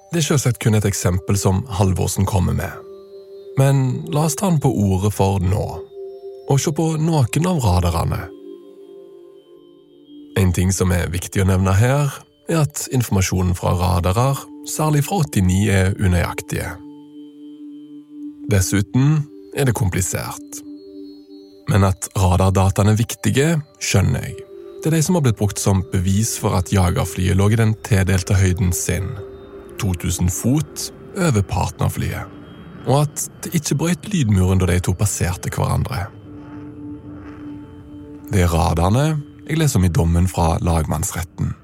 Det 0.09 0.23
er 0.23 0.25
selvsagt 0.25 0.57
kun 0.63 0.73
et 0.73 0.87
eksempel 0.89 1.37
som 1.37 1.61
Halvorsen 1.77 2.25
kommer 2.25 2.55
med. 2.57 2.71
Men 3.61 4.07
la 4.09 4.25
oss 4.25 4.37
ta 4.39 4.47
den 4.49 4.61
på 4.61 4.71
ordet 4.71 5.11
for 5.13 5.37
nå, 5.43 5.65
og 6.49 6.61
se 6.61 6.73
på 6.73 6.95
noen 6.97 7.49
av 7.49 7.61
radarene. 7.61 8.23
En 10.39 10.53
ting 10.55 10.71
som 10.73 10.93
er 10.95 11.11
viktig 11.13 11.43
å 11.43 11.49
nevne 11.49 11.75
her, 11.77 12.13
er 12.49 12.63
at 12.63 12.87
informasjonen 12.95 13.53
fra 13.57 13.75
radarer, 13.77 14.39
særlig 14.69 15.03
fra 15.05 15.21
89, 15.27 15.61
er 15.69 15.93
unøyaktige. 16.01 16.71
Dessuten 18.49 19.19
er 19.53 19.69
det 19.69 19.77
komplisert. 19.77 20.63
Men 21.69 21.85
at 21.85 22.09
radardataene 22.17 22.95
er 22.95 23.01
viktige, 23.03 23.49
skjønner 23.77 24.25
jeg. 24.25 24.39
Det 24.79 24.89
er 24.89 24.95
de 24.95 25.03
som 25.05 25.19
har 25.19 25.27
blitt 25.27 25.37
brukt 25.37 25.59
som 25.61 25.83
bevis 25.91 26.37
for 26.41 26.55
at 26.57 26.71
jagerflyet 26.73 27.37
lå 27.37 27.51
i 27.51 27.59
den 27.59 27.75
tildelte 27.85 28.39
høyden 28.39 28.71
sin, 28.73 29.11
2000 29.81 30.31
fot, 30.33 30.89
over 31.17 31.41
partnerflyet, 31.43 32.35
og 32.85 33.01
at 33.01 33.23
det 33.43 33.55
ikke 33.57 33.77
brøt 33.81 34.09
lydmuren 34.13 34.61
da 34.61 34.69
de 34.69 34.77
to 34.83 34.93
passerte 34.97 35.51
hverandre. 35.53 36.05
Det 38.29 38.43
er 38.45 38.53
radarene 38.53 39.07
jeg 39.49 39.57
leser 39.57 39.81
om 39.81 39.87
i 39.87 39.89
dommen 39.89 40.27
fra 40.29 40.59
lagmannsretten, 40.61 41.55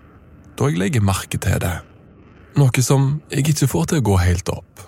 da 0.57 0.72
jeg 0.72 0.79
legger 0.81 1.05
merke 1.05 1.38
til 1.38 1.60
det. 1.62 1.75
Noe 2.57 2.84
som 2.84 3.19
jeg 3.29 3.45
ikke 3.45 3.69
får 3.69 3.91
til 3.91 4.01
å 4.01 4.05
gå 4.10 4.17
helt 4.24 4.50
opp. 4.50 4.86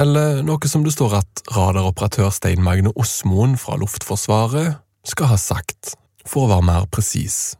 Eller 0.00 0.42
noe 0.44 0.68
som 0.68 0.84
det 0.84 0.92
står 0.92 1.20
at 1.20 1.44
radaroperatør 1.54 2.32
Stein 2.34 2.62
Magne 2.66 2.92
Osmoen 2.98 3.54
fra 3.60 3.78
Luftforsvaret 3.80 4.80
skal 5.06 5.30
ha 5.30 5.38
sagt, 5.40 5.94
for 6.26 6.44
å 6.44 6.50
være 6.50 6.66
mer 6.66 6.88
presis. 6.90 7.54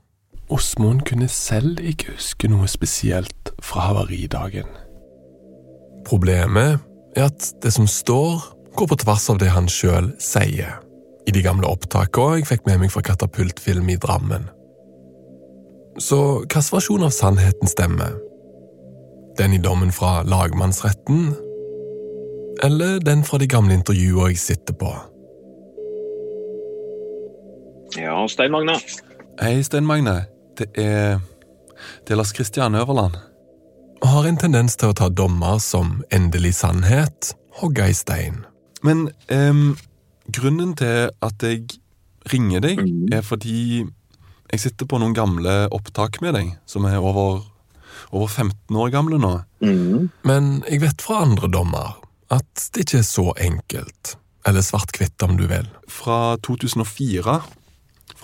Osmoen 0.53 1.01
kunne 1.01 1.29
selv 1.29 1.81
ikke 1.81 2.15
huske 2.15 2.49
noe 2.53 2.69
spesielt 2.69 3.53
fra 3.65 3.89
havaridagen. 3.89 4.69
Problemet 6.05 6.83
er 7.17 7.31
at 7.31 7.47
det 7.63 7.73
som 7.73 7.87
står, 7.89 8.43
går 8.77 8.91
på 8.91 8.99
tvers 9.05 9.29
av 9.31 9.39
det 9.41 9.53
han 9.55 9.71
sjøl 9.71 10.11
sier, 10.21 10.81
i 11.25 11.33
de 11.33 11.43
gamle 11.45 11.69
opptakene 11.71 12.43
jeg 12.43 12.49
fikk 12.51 12.67
med 12.69 12.83
meg 12.83 12.93
fra 12.93 13.05
Katapultfilm 13.07 13.89
i 13.89 13.97
Drammen. 14.01 14.51
Så 16.03 16.21
hvilken 16.43 16.69
versjon 16.75 17.07
av 17.07 17.15
sannheten 17.15 17.71
stemmer? 17.71 18.19
Den 19.39 19.55
i 19.55 19.63
dommen 19.63 19.95
fra 19.95 20.23
lagmannsretten? 20.27 21.33
Eller 22.63 23.01
den 23.03 23.25
fra 23.25 23.39
de 23.39 23.49
gamle 23.51 23.79
intervjuene 23.79 24.35
jeg 24.35 24.43
sitter 24.43 24.77
på? 24.79 24.93
Ja, 27.97 28.27
Stein 28.29 28.53
Magne. 28.53 28.77
Hei, 29.41 29.63
Stein 29.63 29.87
Magne. 29.87 30.25
Det 30.59 30.71
er 30.79 31.21
Det 32.07 32.15
er 32.15 32.17
Lars 32.17 32.33
Kristian 32.33 32.75
Øverland. 32.75 33.17
Og 34.03 34.09
har 34.09 34.27
en 34.29 34.37
tendens 34.37 34.77
til 34.77 34.93
å 34.93 34.97
ta 34.97 35.09
dommer 35.09 35.59
som 35.61 36.03
endelig 36.13 36.55
sannhet, 36.61 37.35
hogge 37.61 37.89
i 37.89 37.97
stein. 37.97 38.45
Men 38.85 39.09
um, 39.33 39.77
grunnen 40.29 40.75
til 40.77 41.11
at 41.25 41.45
jeg 41.45 41.79
ringer 42.33 42.61
deg, 42.65 42.83
er 43.13 43.25
fordi 43.25 43.85
jeg 44.53 44.61
sitter 44.61 44.89
på 44.89 45.01
noen 45.01 45.17
gamle 45.17 45.65
opptak 45.75 46.21
med 46.25 46.37
deg, 46.37 46.53
som 46.69 46.87
er 46.89 47.01
over, 47.01 47.43
over 48.13 48.29
15 48.29 48.77
år 48.77 48.93
gamle 48.95 49.19
nå. 49.21 49.35
Mm. 49.65 50.11
Men 50.29 50.53
jeg 50.69 50.85
vet 50.85 51.05
fra 51.05 51.23
andre 51.25 51.51
dommer 51.53 51.97
at 52.33 52.69
det 52.75 52.85
ikke 52.87 53.01
er 53.01 53.09
så 53.09 53.31
enkelt. 53.41 54.17
Eller 54.45 54.65
svart-hvitt, 54.65 55.17
om 55.25 55.39
du 55.39 55.47
vil. 55.49 55.69
Fra 55.89 56.37
2004, 56.45 57.39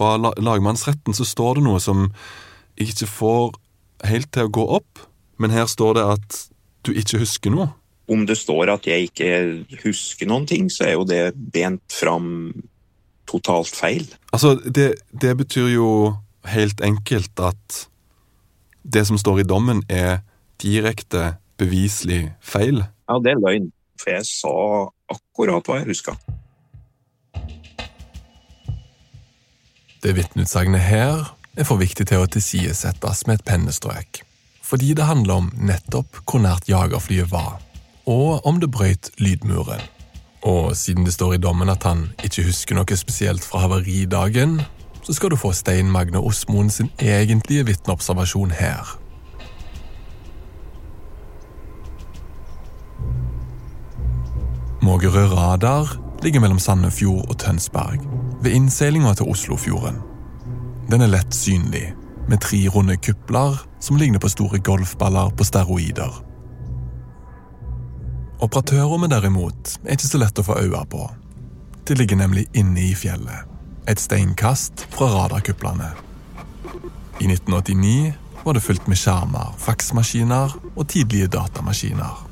fra 0.00 0.16
lagmannsretten, 0.40 1.12
så 1.16 1.26
står 1.28 1.58
det 1.58 1.66
noe 1.66 1.80
som 1.82 2.08
jeg 2.78 2.94
ikke 2.94 3.10
får 3.10 3.50
helt 4.08 4.30
til 4.32 4.48
å 4.48 4.54
gå 4.56 4.64
opp. 4.80 5.04
Men 5.40 5.52
her 5.52 5.68
står 5.68 5.98
det 5.98 6.06
at 6.16 6.40
du 6.88 6.94
ikke 6.96 7.20
husker 7.20 7.52
noe. 7.52 7.68
Om 8.10 8.24
det 8.26 8.38
står 8.40 8.72
at 8.72 8.88
jeg 8.88 9.10
ikke 9.10 9.30
husker 9.84 10.28
noen 10.28 10.48
ting, 10.48 10.70
så 10.72 10.88
er 10.88 10.96
jo 10.96 11.04
det 11.06 11.22
bent 11.52 11.84
fram 11.92 12.50
totalt 13.30 13.76
feil. 13.76 14.08
Altså, 14.32 14.56
det, 14.64 14.94
det 15.12 15.36
betyr 15.38 15.68
jo 15.76 15.90
helt 16.48 16.80
enkelt 16.82 17.44
at 17.44 17.84
det 18.82 19.04
som 19.06 19.20
står 19.20 19.42
i 19.42 19.46
dommen, 19.46 19.84
er 19.88 20.24
direkte 20.62 21.36
beviselig 21.60 22.32
feil. 22.40 22.80
Ja, 23.08 23.20
det 23.22 23.36
er 23.36 23.42
løgn. 23.44 23.68
For 24.00 24.16
jeg 24.16 24.26
sa 24.26 24.54
akkurat 25.12 25.68
hva 25.68 25.82
jeg 25.82 25.92
huska. 25.92 26.16
Det 30.00 30.14
vitneutsagnet 30.16 30.80
her 30.80 31.26
er 31.60 31.66
for 31.68 31.76
viktig 31.76 32.06
til 32.08 32.22
å 32.22 32.28
tilsidesettes 32.32 33.26
med 33.28 33.36
et 33.36 33.44
pennestrøk. 33.44 34.22
Fordi 34.64 34.94
det 34.96 35.04
handler 35.04 35.42
om 35.42 35.50
nettopp 35.60 36.22
hvor 36.24 36.40
nært 36.40 36.70
jagerflyet 36.70 37.28
var, 37.28 37.58
og 38.08 38.46
om 38.48 38.62
det 38.62 38.70
brøyt 38.72 39.10
lydmuren. 39.20 39.82
Og 40.40 40.72
siden 40.76 41.04
det 41.04 41.12
står 41.12 41.36
i 41.36 41.42
dommen 41.42 41.68
at 41.68 41.84
han 41.84 42.06
ikke 42.24 42.46
husker 42.48 42.78
noe 42.78 42.96
spesielt 42.96 43.44
fra 43.44 43.66
havaridagen, 43.66 44.62
så 45.04 45.12
skal 45.12 45.34
du 45.34 45.36
få 45.36 45.52
Stein 45.52 45.92
Magne 45.92 46.22
Osmoen 46.24 46.72
sin 46.72 46.88
egentlige 46.96 47.66
vitneobservasjon 47.68 48.56
her. 48.56 48.96
Mågerø 54.80 55.28
radar 55.28 55.92
ligger 56.22 56.40
mellom 56.40 56.58
Sandefjord 56.58 57.28
og 57.28 57.38
Tønsberg, 57.38 58.02
ved 58.42 58.52
innseilinga 58.52 59.14
til 59.14 59.30
Oslofjorden. 59.32 60.00
Den 60.90 61.04
er 61.04 61.12
lett 61.12 61.34
synlig, 61.34 61.94
med 62.28 62.40
tre 62.40 62.60
runde 62.68 62.96
kupler 62.96 63.58
som 63.80 63.96
ligner 63.96 64.20
på 64.22 64.28
store 64.28 64.58
golfballer 64.58 65.30
på 65.36 65.44
steroider. 65.44 66.20
Operatørrommet 68.40 69.10
derimot 69.12 69.74
er 69.84 69.96
ikke 69.96 70.08
så 70.08 70.20
lett 70.20 70.38
å 70.40 70.44
få 70.46 70.56
øye 70.62 70.84
på. 70.88 71.02
Det 71.84 71.98
ligger 71.98 72.20
nemlig 72.20 72.46
inne 72.56 72.86
i 72.86 72.94
fjellet, 72.94 73.48
et 73.88 74.00
steinkast 74.00 74.86
fra 74.94 75.10
radarkuplene. 75.12 75.90
I 77.20 77.28
1989 77.28 78.12
var 78.44 78.56
det 78.56 78.64
fullt 78.64 78.86
med 78.88 78.96
skjermer, 78.96 79.52
faksmaskiner 79.60 80.54
og 80.74 80.88
tidlige 80.88 81.28
datamaskiner. 81.34 82.22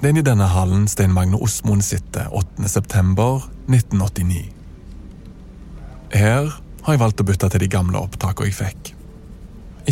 Det 0.00 0.08
er 0.08 0.16
i 0.16 0.22
denne 0.24 0.46
hallen 0.48 0.86
Stein 0.88 1.12
Magne 1.12 1.36
Osmoen 1.36 1.82
sitter 1.84 2.30
8.9.1989. 2.32 4.48
Her 6.16 6.48
har 6.86 6.94
jeg 6.94 7.02
valgt 7.02 7.20
å 7.20 7.26
bytte 7.28 7.50
til 7.52 7.60
de 7.60 7.68
gamle 7.68 8.00
opptakene 8.00 8.48
jeg 8.48 8.56
fikk. 8.56 8.96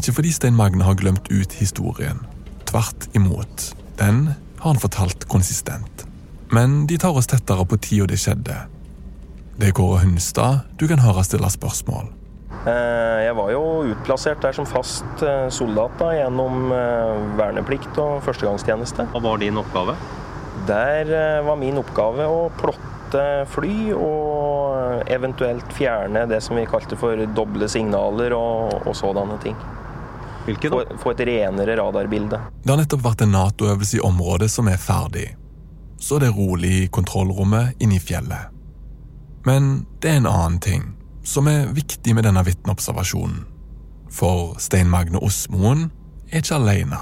Ikke 0.01 0.17
fordi 0.17 0.33
Stein 0.33 0.57
Magne 0.57 0.89
har 0.89 0.97
glemt 0.97 1.29
ut 1.29 1.53
historien. 1.61 2.25
Tvert 2.65 3.05
imot. 3.13 3.77
Den 4.01 4.33
har 4.33 4.73
han 4.73 4.81
fortalt 4.81 5.29
konsistent. 5.29 6.09
Men 6.57 6.89
de 6.89 6.97
tar 6.97 7.13
oss 7.13 7.29
tettere 7.29 7.69
på 7.69 7.77
tida 7.77 8.09
det 8.09 8.17
skjedde. 8.25 8.57
Det 9.61 9.69
er 9.69 9.77
Kåre 9.77 10.01
Hunstad 10.07 10.65
du 10.81 10.89
kan 10.89 11.05
høre 11.05 11.21
stille 11.27 11.51
spørsmål. 11.53 12.18
Eh, 12.67 13.25
Jeg 13.25 13.35
var 13.39 13.53
jo 13.53 13.63
utplassert 13.93 14.43
der 14.43 14.57
som 14.57 14.67
fast 14.67 15.23
eh, 15.23 15.47
soldat 15.55 15.95
da, 16.01 16.11
gjennom 16.17 16.73
eh, 16.75 17.25
verneplikt 17.39 17.99
og 18.03 18.23
førstegangstjeneste. 18.27 19.09
Hva 19.15 19.23
var 19.23 19.43
din 19.43 19.61
oppgave? 19.61 19.95
Der 20.69 21.09
var 21.47 21.57
min 21.57 21.79
oppgave 21.81 22.27
å 22.29 22.49
plotte 22.59 23.23
fly 23.49 23.93
og 23.95 25.07
eventuelt 25.09 25.71
fjerne 25.73 26.27
det 26.29 26.43
som 26.45 26.59
vi 26.59 26.67
kalte 26.69 26.99
for 26.99 27.23
doble 27.33 27.69
signaler 27.71 28.35
og, 28.37 28.75
og 28.83 28.97
sådanne 28.99 29.39
ting. 29.41 29.57
Hvilke 30.49 30.69
Få, 30.73 30.83
få 30.99 31.15
et 31.15 31.25
renere 31.29 31.77
radarbilde. 31.79 32.41
Det 32.65 32.73
har 32.73 32.81
nettopp 32.83 33.07
vært 33.07 33.25
en 33.25 33.35
Nato-øvelse 33.37 34.01
i 34.01 34.05
området 34.05 34.51
som 34.53 34.69
er 34.69 34.81
ferdig. 34.83 35.31
Så 36.01 36.19
det 36.21 36.31
er 36.31 36.37
rolig 36.37 36.75
i 36.83 36.87
kontrollrommet 36.93 37.81
inne 37.83 37.97
i 37.97 38.03
fjellet. 38.03 38.53
Men 39.47 39.87
det 40.03 40.11
er 40.13 40.21
en 40.21 40.31
annen 40.31 40.61
ting 40.61 40.87
som 41.29 41.49
er 41.51 41.69
viktig 41.77 42.15
med 42.17 42.25
denne 42.25 42.43
vitneobservasjonen. 42.47 43.45
For 44.09 44.57
Stein 44.63 44.89
Magne 44.89 45.21
Osmoen 45.21 45.91
er 46.31 46.41
ikke 46.41 46.57
alene. 46.57 46.99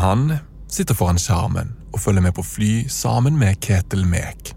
Han 0.00 0.30
sitter 0.72 0.96
foran 0.96 1.20
skjermen 1.20 1.74
og 1.92 2.00
følger 2.00 2.24
med 2.24 2.34
på 2.34 2.42
fly 2.42 2.72
sammen 2.90 3.36
med 3.38 3.60
Ketil 3.62 4.06
Mek. 4.08 4.54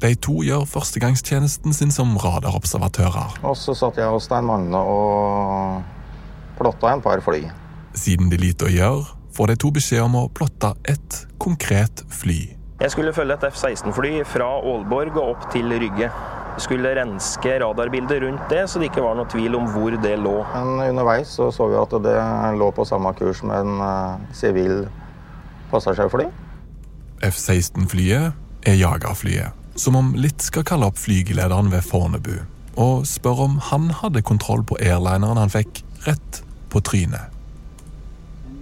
De 0.00 0.14
to 0.16 0.40
gjør 0.42 0.64
førstegangstjenesten 0.64 1.76
sin 1.76 1.92
som 1.92 2.16
radarobservatører. 2.16 3.42
Og 3.44 3.56
så 3.60 3.76
satt 3.76 4.00
jeg 4.00 4.08
hos 4.08 4.24
Stein 4.30 4.48
Magne 4.48 4.80
og 4.80 5.82
plotta 6.56 6.94
en 6.94 7.04
par 7.04 7.20
fly. 7.24 7.44
Siden 7.94 8.32
de 8.32 8.40
lite 8.40 8.64
å 8.64 8.72
gjøre, 8.72 9.04
får 9.36 9.52
de 9.52 9.58
to 9.60 9.70
beskjed 9.76 10.06
om 10.06 10.16
å 10.22 10.28
plotte 10.32 10.72
ett 10.88 11.20
konkret 11.42 12.02
fly. 12.08 12.59
Jeg 12.80 12.94
skulle 12.94 13.12
følge 13.12 13.34
et 13.36 13.42
F-16-fly 13.50 14.12
fra 14.24 14.46
Aalborg 14.56 15.16
og 15.20 15.34
opp 15.34 15.42
til 15.52 15.68
Rygge. 15.68 16.06
Jeg 16.50 16.64
skulle 16.64 16.92
renske 16.96 17.58
radarbildet 17.60 18.22
rundt 18.24 18.46
det, 18.48 18.62
så 18.68 18.80
det 18.80 18.88
ikke 18.88 19.02
var 19.04 19.18
noe 19.18 19.28
tvil 19.28 19.58
om 19.58 19.66
hvor 19.68 19.92
det 20.00 20.14
lå. 20.20 20.32
Men 20.54 20.80
underveis 20.88 21.34
så, 21.36 21.50
så 21.52 21.68
vi 21.68 21.76
at 21.76 21.92
det 22.04 22.14
lå 22.56 22.70
på 22.76 22.86
samme 22.88 23.12
kurs 23.18 23.42
med 23.44 23.68
en 23.68 23.82
sivil 24.32 24.80
sivil 24.80 24.88
passasjerfly. 25.70 26.26
F-16-flyet 27.28 28.66
er 28.66 28.78
jagerflyet, 28.80 29.52
som 29.76 29.98
om 30.00 30.14
litt 30.16 30.40
skal 30.42 30.64
kalle 30.66 30.88
opp 30.88 30.98
flygelederen 31.00 31.68
ved 31.72 31.84
Fornebu 31.86 32.38
og 32.80 33.04
spørre 33.08 33.44
om 33.44 33.58
han 33.68 33.90
hadde 34.00 34.22
kontroll 34.24 34.62
på 34.64 34.78
airlineren 34.80 35.36
han 35.40 35.52
fikk 35.52 35.82
rett 36.06 36.40
på 36.72 36.80
trynet. 36.86 37.28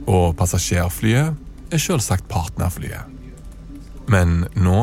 Og 0.08 0.34
passasjerflyet 0.40 1.36
er 1.70 1.82
selvsagt 1.82 2.26
partnerflyet. 2.32 3.17
Men 4.08 4.46
nå 4.56 4.80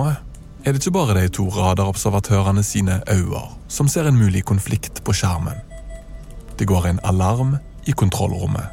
er 0.66 0.74
det 0.74 0.82
ikke 0.82 0.96
bare 0.96 1.16
de 1.18 1.30
to 1.34 1.48
radarobservatørene 1.54 2.64
sine 2.66 3.00
øyne 3.10 3.44
som 3.68 3.90
ser 3.90 4.08
en 4.10 4.18
mulig 4.18 4.44
konflikt 4.46 5.04
på 5.06 5.14
skjermen. 5.14 5.58
Det 6.58 6.68
går 6.70 6.88
en 6.88 7.02
alarm 7.04 7.58
i 7.86 7.92
kontrollrommet. 7.92 8.70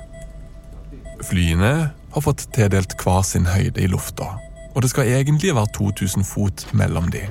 Flyene 1.25 1.93
har 2.13 2.25
fått 2.25 2.47
tildelt 2.55 2.95
hver 3.01 3.23
sin 3.27 3.49
høyde 3.49 3.81
i 3.81 3.89
lufta, 3.91 4.29
og 4.75 4.83
det 4.83 4.91
skal 4.93 5.09
egentlig 5.09 5.55
være 5.57 5.73
2000 5.77 6.27
fot 6.27 6.67
mellom 6.73 7.11
de. 7.13 7.25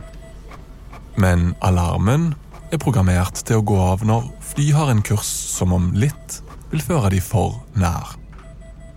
Men 1.18 1.54
alarmen 1.62 2.32
er 2.72 2.82
programmert 2.82 3.44
til 3.46 3.60
å 3.60 3.66
gå 3.68 3.78
av 3.84 4.06
når 4.08 4.30
fly 4.54 4.72
har 4.76 4.92
en 4.92 5.04
kurs 5.06 5.30
som 5.30 5.74
om 5.76 5.92
litt 5.94 6.42
vil 6.72 6.84
føre 6.84 7.12
de 7.14 7.22
for 7.22 7.60
nær. 7.76 8.16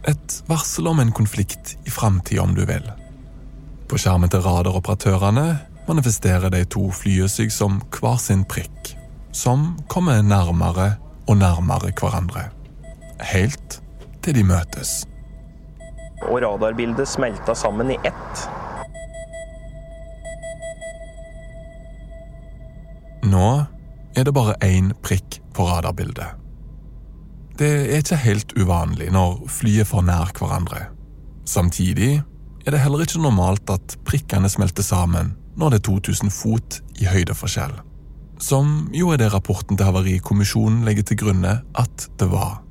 Et 0.08 0.42
varsel 0.48 0.88
om 0.88 1.00
en 1.00 1.12
konflikt 1.12 1.76
i 1.84 1.90
framtida, 1.90 2.42
om 2.44 2.54
du 2.54 2.62
vil. 2.68 2.84
På 3.94 3.98
skjermen 4.02 4.26
til 4.26 4.40
radaroperatørene 4.42 5.42
manifesterer 5.86 6.50
de 6.50 6.64
to 6.66 6.88
flyene 6.90 7.30
seg 7.30 7.52
som 7.54 7.76
hver 7.94 8.16
sin 8.18 8.40
prikk, 8.50 8.88
som 9.30 9.76
kommer 9.86 10.18
nærmere 10.18 10.96
og 11.30 11.38
nærmere 11.38 11.92
hverandre. 12.00 12.48
Helt 13.22 13.76
til 14.26 14.34
de 14.34 14.42
møtes. 14.48 15.04
Og 16.26 16.42
radarbildet 16.42 17.06
smelta 17.06 17.54
sammen 17.54 17.94
i 17.94 18.00
ett. 18.10 18.42
Nå 23.30 23.46
er 24.18 24.26
det 24.26 24.34
bare 24.34 24.58
én 24.58 24.90
prikk 25.06 25.38
på 25.54 25.70
radarbildet. 25.70 26.34
Det 27.62 27.72
er 27.86 28.02
ikke 28.02 28.22
helt 28.26 28.58
uvanlig 28.58 29.12
når 29.14 29.44
flyet 29.46 29.86
får 29.86 30.08
nær 30.10 30.34
hverandre. 30.34 30.88
Samtidig 31.46 32.24
er 32.64 32.72
det 32.72 32.80
heller 32.80 33.04
ikke 33.04 33.20
normalt 33.20 33.68
at 33.72 33.96
prikkene 34.08 34.48
smelter 34.48 34.84
sammen 34.86 35.34
når 35.60 35.74
det 35.74 35.80
er 35.82 35.88
2000 35.90 36.32
fot 36.32 36.78
i 36.98 37.06
høydeforskjell. 37.06 37.74
Som 38.42 38.88
jo 38.96 39.12
er 39.14 39.20
det 39.20 39.30
rapporten 39.34 39.78
til 39.78 39.86
Havarikommisjonen 39.86 40.82
legger 40.86 41.06
til 41.06 41.20
grunne 41.20 41.58
at 41.78 42.06
det 42.18 42.28
var. 42.32 42.62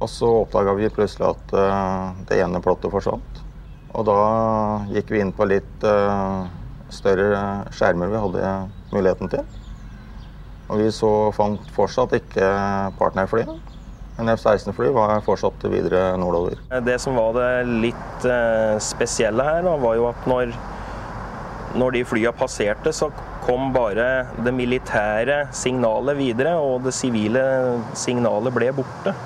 Og 0.00 0.08
så 0.08 0.30
oppdaga 0.44 0.72
vi 0.78 0.88
plutselig 0.94 1.28
at 1.28 1.54
eh, 1.60 2.20
det 2.30 2.40
ene 2.40 2.62
plottet 2.64 2.92
forsvant. 2.94 3.42
Og 3.90 4.06
da 4.06 4.20
gikk 4.94 5.10
vi 5.12 5.20
inn 5.20 5.34
på 5.36 5.48
litt 5.50 5.84
eh, 5.84 6.46
større 6.94 7.42
skjermer 7.74 8.12
vi 8.12 8.22
hadde 8.22 8.54
muligheten 8.94 9.34
til. 9.34 9.44
Og 10.70 10.80
vi 10.80 10.88
så 10.94 11.10
fant 11.34 11.66
fortsatt 11.74 12.14
ikke 12.16 12.48
partnerflyet. 13.00 13.69
Men 14.20 14.34
F-16-fly 14.34 14.90
var 14.92 15.22
fortsatt 15.24 15.64
videre 15.72 16.12
nordover. 16.20 16.58
Det 16.84 16.98
som 17.00 17.16
var 17.16 17.32
det 17.38 17.52
litt 17.86 18.26
eh, 18.28 18.76
spesielle 18.84 19.46
her, 19.46 19.62
da, 19.64 19.78
var 19.80 19.96
jo 19.96 20.10
at 20.10 20.26
når, 20.28 20.52
når 21.80 21.96
de 21.96 22.02
flya 22.04 22.34
passerte, 22.36 22.92
så 22.92 23.08
kom 23.46 23.72
bare 23.72 24.10
det 24.44 24.52
militære 24.52 25.46
signalet 25.56 26.20
videre, 26.20 26.52
og 26.60 26.84
det 26.84 26.92
sivile 26.92 27.46
signalet 27.96 28.52
ble 28.52 28.68
borte. 28.76 29.16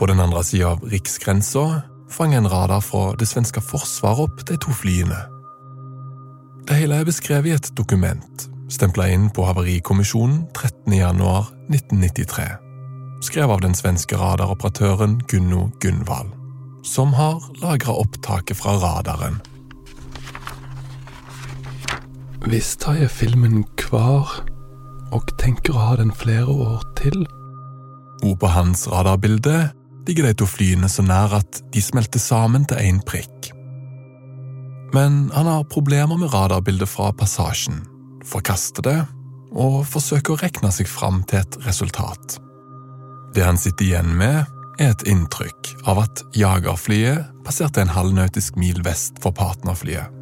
På 0.00 0.08
den 0.08 0.24
andre 0.24 0.40
sida 0.48 0.72
av 0.72 0.88
riksgrensa 0.88 1.66
fanger 2.08 2.40
en 2.40 2.48
radar 2.48 2.80
fra 2.88 3.10
det 3.20 3.28
svenske 3.28 3.60
forsvaret 3.60 4.30
opp 4.30 4.46
de 4.48 4.56
to 4.56 4.72
flyene. 4.72 5.26
Det 6.64 6.76
hele 6.80 7.02
er 7.02 7.08
beskrevet 7.08 7.52
i 7.52 7.58
et 7.58 7.74
dokument, 7.76 8.48
stempla 8.72 9.08
inn 9.12 9.28
på 9.34 9.44
Havarikommisjonen 9.48 10.46
13.1.1993. 10.56 12.48
Skrevet 13.24 13.56
av 13.56 13.62
den 13.64 13.74
svenske 13.74 14.18
radaroperatøren 14.18 15.18
Gunno 15.30 15.70
Gunvald, 15.82 16.30
som 16.86 17.12
har 17.18 17.42
lagra 17.62 17.96
opptaket 17.98 18.60
fra 18.60 18.76
radaren. 18.78 19.40
Hvis 22.46 22.76
tar 22.78 23.00
jeg 23.00 23.10
filmen 23.10 23.64
kvar, 23.80 24.30
og 25.12 25.32
tenker 25.40 25.74
å 25.74 25.84
ha 25.90 25.96
den 25.98 26.12
flere 26.14 26.52
år 26.52 26.84
til. 27.00 27.24
Og 28.24 28.38
på 28.40 28.50
hans 28.52 28.86
radarbilde 28.90 29.70
ligger 30.08 30.28
de 30.28 30.38
to 30.40 30.48
flyene 30.48 30.88
så 30.90 31.04
nær 31.04 31.34
at 31.40 31.62
de 31.72 31.82
smelter 31.84 32.20
sammen 32.22 32.66
til 32.68 32.80
én 32.80 33.00
prikk. 33.04 33.50
Men 34.96 35.28
han 35.34 35.48
har 35.48 35.68
problemer 35.68 36.16
med 36.16 36.32
radarbildet 36.32 36.88
fra 36.88 37.10
passasjen, 37.12 37.82
forkaster 38.28 38.84
det 38.84 38.98
og 39.56 39.80
forsøker 39.88 40.34
å 40.34 40.42
regne 40.42 40.70
seg 40.74 40.88
fram 40.90 41.22
til 41.28 41.40
et 41.40 41.58
resultat. 41.64 42.38
Det 43.34 43.44
han 43.44 43.60
sitter 43.60 43.86
igjen 43.86 44.12
med, 44.18 44.44
er 44.78 44.92
et 44.92 45.04
inntrykk 45.10 45.72
av 45.90 46.04
at 46.04 46.22
jagerflyet 46.38 47.26
passerte 47.46 47.82
en 47.82 47.92
halvnautisk 47.92 48.56
mil 48.60 48.78
vest 48.86 49.18
for 49.24 49.34
partnerflyet. 49.34 50.14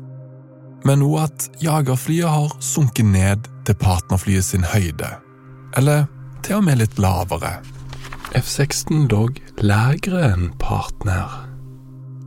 Men 0.86 1.02
òg 1.04 1.26
at 1.26 1.46
jagerflyet 1.60 2.30
har 2.30 2.54
sunket 2.62 3.08
ned 3.10 3.48
til 3.66 3.76
partnerflyet 3.80 4.46
sin 4.46 4.64
høyde, 4.64 5.10
eller 5.76 6.06
til 6.46 6.60
og 6.60 6.66
med 6.68 6.80
litt 6.80 6.96
lavere. 7.02 7.58
F-16 8.36 9.08
lå 9.10 9.26
lægre 9.64 10.22
enn 10.30 10.50
partner. 10.62 11.42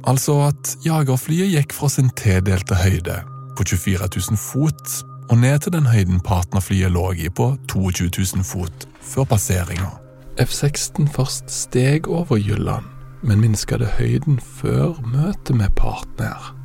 Altså 0.07 0.39
at 0.49 0.75
jagerflyet 0.85 1.53
gikk 1.53 1.75
fra 1.75 1.89
sin 1.91 2.11
tildelte 2.19 2.77
høyde 2.79 3.21
på 3.57 3.65
24 3.67 4.09
000 4.15 4.39
fot 4.39 4.99
og 5.29 5.37
ned 5.37 5.59
til 5.59 5.73
den 5.73 5.85
høyden 5.85 6.19
partnerflyet 6.25 6.91
lå 6.91 7.11
i 7.13 7.29
på 7.29 7.51
22 7.69 8.09
000 8.35 8.45
fot 8.45 8.87
før 9.01 9.27
passeringa. 9.29 9.91
F-16 10.39 11.09
først 11.13 11.51
steg 11.51 12.07
over 12.07 12.37
Jylland, 12.37 12.85
men 13.23 13.41
minskade 13.43 13.85
høyden 13.99 14.39
før 14.39 14.97
møtet 15.05 15.55
med 15.55 15.69
partner. 15.77 16.55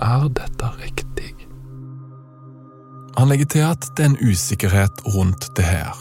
Er 0.00 0.28
dette 0.28 0.70
riktig? 0.80 1.34
Han 3.18 3.28
legger 3.28 3.50
til 3.52 3.66
at 3.66 3.88
det 3.96 4.04
er 4.04 4.12
en 4.12 4.30
usikkerhet 4.30 5.02
rundt 5.14 5.50
det 5.56 5.64
her. 5.64 5.96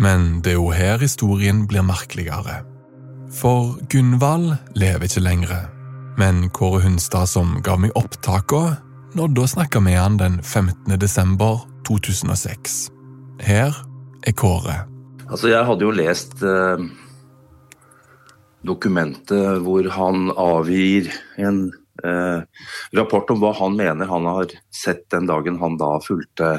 Men 0.00 0.40
det 0.42 0.54
er 0.54 0.58
jo 0.58 0.70
her 0.70 0.98
historien 0.98 1.66
blir 1.68 1.84
merkeligere. 1.86 2.62
For 3.32 3.78
Gunvald 3.92 4.56
lever 4.74 5.06
ikke 5.06 5.20
lenger, 5.20 5.68
men 6.18 6.48
Kåre 6.50 6.82
Hunstad, 6.82 7.28
som 7.28 7.60
ga 7.64 7.76
meg 7.76 7.94
opptaka, 7.96 8.80
nådde 9.16 9.44
å 9.44 9.50
snakke 9.50 9.80
med 9.84 9.98
han 9.98 10.16
den 10.20 10.38
15. 10.42 10.96
desember 11.00 11.60
2006. 11.88 12.78
Her 13.42 13.76
er 14.24 14.34
Kåre. 14.38 14.82
Altså, 15.28 15.50
jeg 15.52 15.66
hadde 15.68 15.84
jo 15.84 15.92
lest 15.94 16.42
eh, 16.46 16.82
dokumentet 18.64 19.62
hvor 19.64 19.88
han 19.96 20.30
avgir 20.32 21.10
en 21.40 21.64
eh, 22.04 22.44
rapport 22.96 23.32
om 23.34 23.42
hva 23.42 23.52
han 23.60 23.76
mener 23.78 24.10
han 24.10 24.28
har 24.28 24.54
sett 24.72 25.08
den 25.12 25.28
dagen 25.30 25.60
han 25.62 25.78
da 25.80 25.94
fulgte 26.04 26.54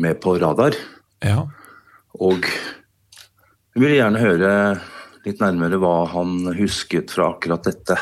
med 0.00 0.20
på 0.22 0.38
radar. 0.40 0.76
Ja. 1.24 1.44
Og 2.20 2.46
jeg 2.46 3.82
ville 3.82 4.00
gjerne 4.00 4.24
høre 4.24 4.52
litt 5.26 5.40
nærmere 5.42 5.80
hva 5.80 5.96
han 6.14 6.54
husket 6.56 7.12
fra 7.12 7.34
akkurat 7.34 7.66
dette. 7.68 7.98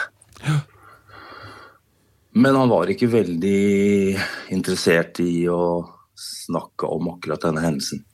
Men 2.39 2.55
han 2.55 2.71
var 2.71 2.91
ikke 2.91 3.11
veldig 3.11 4.15
interessert 4.55 5.19
i 5.25 5.49
å 5.51 5.83
snakke 6.19 6.87
om 6.87 7.11
akkurat 7.17 7.43
denne 7.49 7.65
hendelsen. 7.65 8.05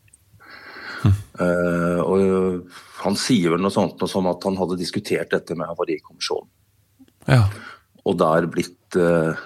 Uh, 1.04 2.00
og 2.00 2.70
han 3.02 3.16
sier 3.20 3.52
vel 3.52 3.60
noe 3.60 3.74
sånt 3.74 4.00
noe 4.00 4.08
som 4.08 4.28
at 4.30 4.44
han 4.48 4.56
hadde 4.56 4.78
diskutert 4.80 5.34
dette 5.34 5.56
med 5.58 5.68
Havarikommisjonen. 5.68 6.48
Ja. 7.28 7.42
Og 8.04 8.16
der 8.20 8.48
blitt 8.52 8.96
uh, 8.96 9.36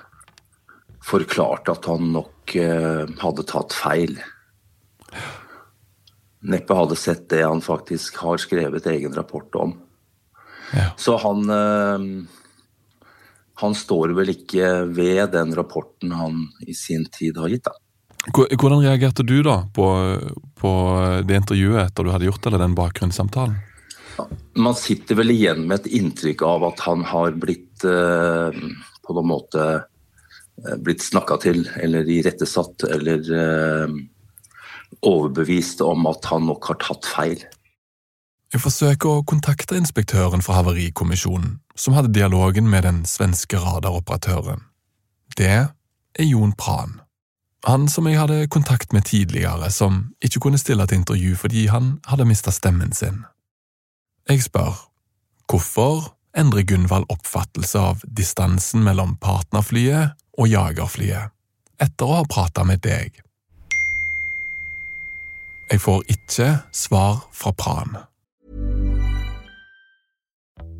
forklart 1.06 1.70
at 1.72 1.90
han 1.90 2.12
nok 2.14 2.54
uh, 2.54 3.10
hadde 3.22 3.46
tatt 3.50 3.74
feil. 3.74 4.14
neppe 6.46 6.78
hadde 6.78 6.98
sett 6.98 7.26
det 7.34 7.42
han 7.42 7.64
faktisk 7.64 8.22
har 8.22 8.38
skrevet 8.38 8.86
egen 8.86 9.14
rapport 9.18 9.58
om. 9.58 9.78
Så 11.00 11.16
han 11.16 11.48
Han 13.58 13.74
står 13.74 14.14
vel 14.14 14.32
ikke 14.32 14.86
ved 14.94 15.32
den 15.34 15.54
rapporten 15.58 16.14
han 16.14 16.44
i 16.66 16.76
sin 16.78 17.06
tid 17.12 17.40
har 17.40 17.50
gitt, 17.50 17.66
da. 17.66 17.74
Hvordan 18.28 18.82
reagerte 18.82 19.24
du 19.24 19.38
da 19.46 19.62
på, 19.72 19.86
på 20.58 20.70
det 21.24 21.38
intervjuet 21.38 21.86
etter 21.86 22.04
du 22.04 22.10
hadde 22.12 22.28
gjort 22.28 22.46
eller 22.46 22.60
den 22.60 22.74
bakgrunnssamtalen? 22.76 23.56
Man 24.58 24.74
sitter 24.74 25.20
vel 25.20 25.30
igjen 25.32 25.62
med 25.68 25.80
et 25.80 25.92
inntrykk 26.00 26.42
av 26.42 26.66
at 26.72 26.82
han 26.88 27.04
har 27.06 27.36
blitt 27.38 27.84
eh, 27.86 28.58
på 29.06 29.16
noen 29.16 29.30
måte 29.30 29.66
eh, 29.78 30.74
blitt 30.82 31.04
snakka 31.06 31.38
til 31.44 31.62
eller 31.78 32.08
irettesatt 32.10 32.88
eller 32.90 33.30
eh, 33.38 33.94
overbevist 35.06 35.84
om 35.86 36.08
at 36.10 36.26
han 36.32 36.48
nok 36.50 36.72
har 36.72 36.80
tatt 36.82 37.06
feil. 37.06 37.46
Jeg 38.48 38.64
forsøker 38.64 39.20
å 39.20 39.24
kontakte 39.28 39.76
inspektøren 39.78 40.42
for 40.44 40.56
Havarikommisjonen, 40.56 41.58
som 41.78 41.94
hadde 41.94 42.12
dialogen 42.12 42.70
med 42.70 42.82
den 42.82 43.04
svenske 43.06 43.58
radaroperatøren. 43.62 44.64
Det 45.36 45.68
er 46.18 46.24
Jon 46.24 46.52
Pran. 46.52 47.00
Han 47.66 47.88
som 47.88 48.06
jeg 48.06 48.18
hadde 48.18 48.48
kontakt 48.50 48.92
med 48.92 49.06
tidligere, 49.06 49.70
som 49.70 50.14
ikke 50.24 50.40
kunne 50.40 50.58
stille 50.58 50.86
til 50.86 50.98
intervju 50.98 51.36
fordi 51.36 51.66
han 51.66 51.98
hadde 52.06 52.26
mista 52.26 52.50
stemmen 52.50 52.92
sin. 52.92 53.24
Jeg 54.28 54.42
spør 54.42 54.74
hvorfor 55.48 56.14
endrer 56.36 56.66
Gunvald 56.66 57.06
oppfattelse 57.08 57.78
av 57.78 58.02
distansen 58.04 58.84
mellom 58.84 59.16
partnerflyet 59.22 60.18
og 60.38 60.50
jagerflyet, 60.50 61.32
etter 61.80 62.04
å 62.06 62.20
ha 62.20 62.26
prata 62.28 62.66
med 62.68 62.82
deg? 62.84 63.22
Jeg 65.68 65.80
får 65.84 66.04
ikke 66.08 66.48
svar 66.72 67.24
fra 67.32 67.52
Pran. 67.52 67.96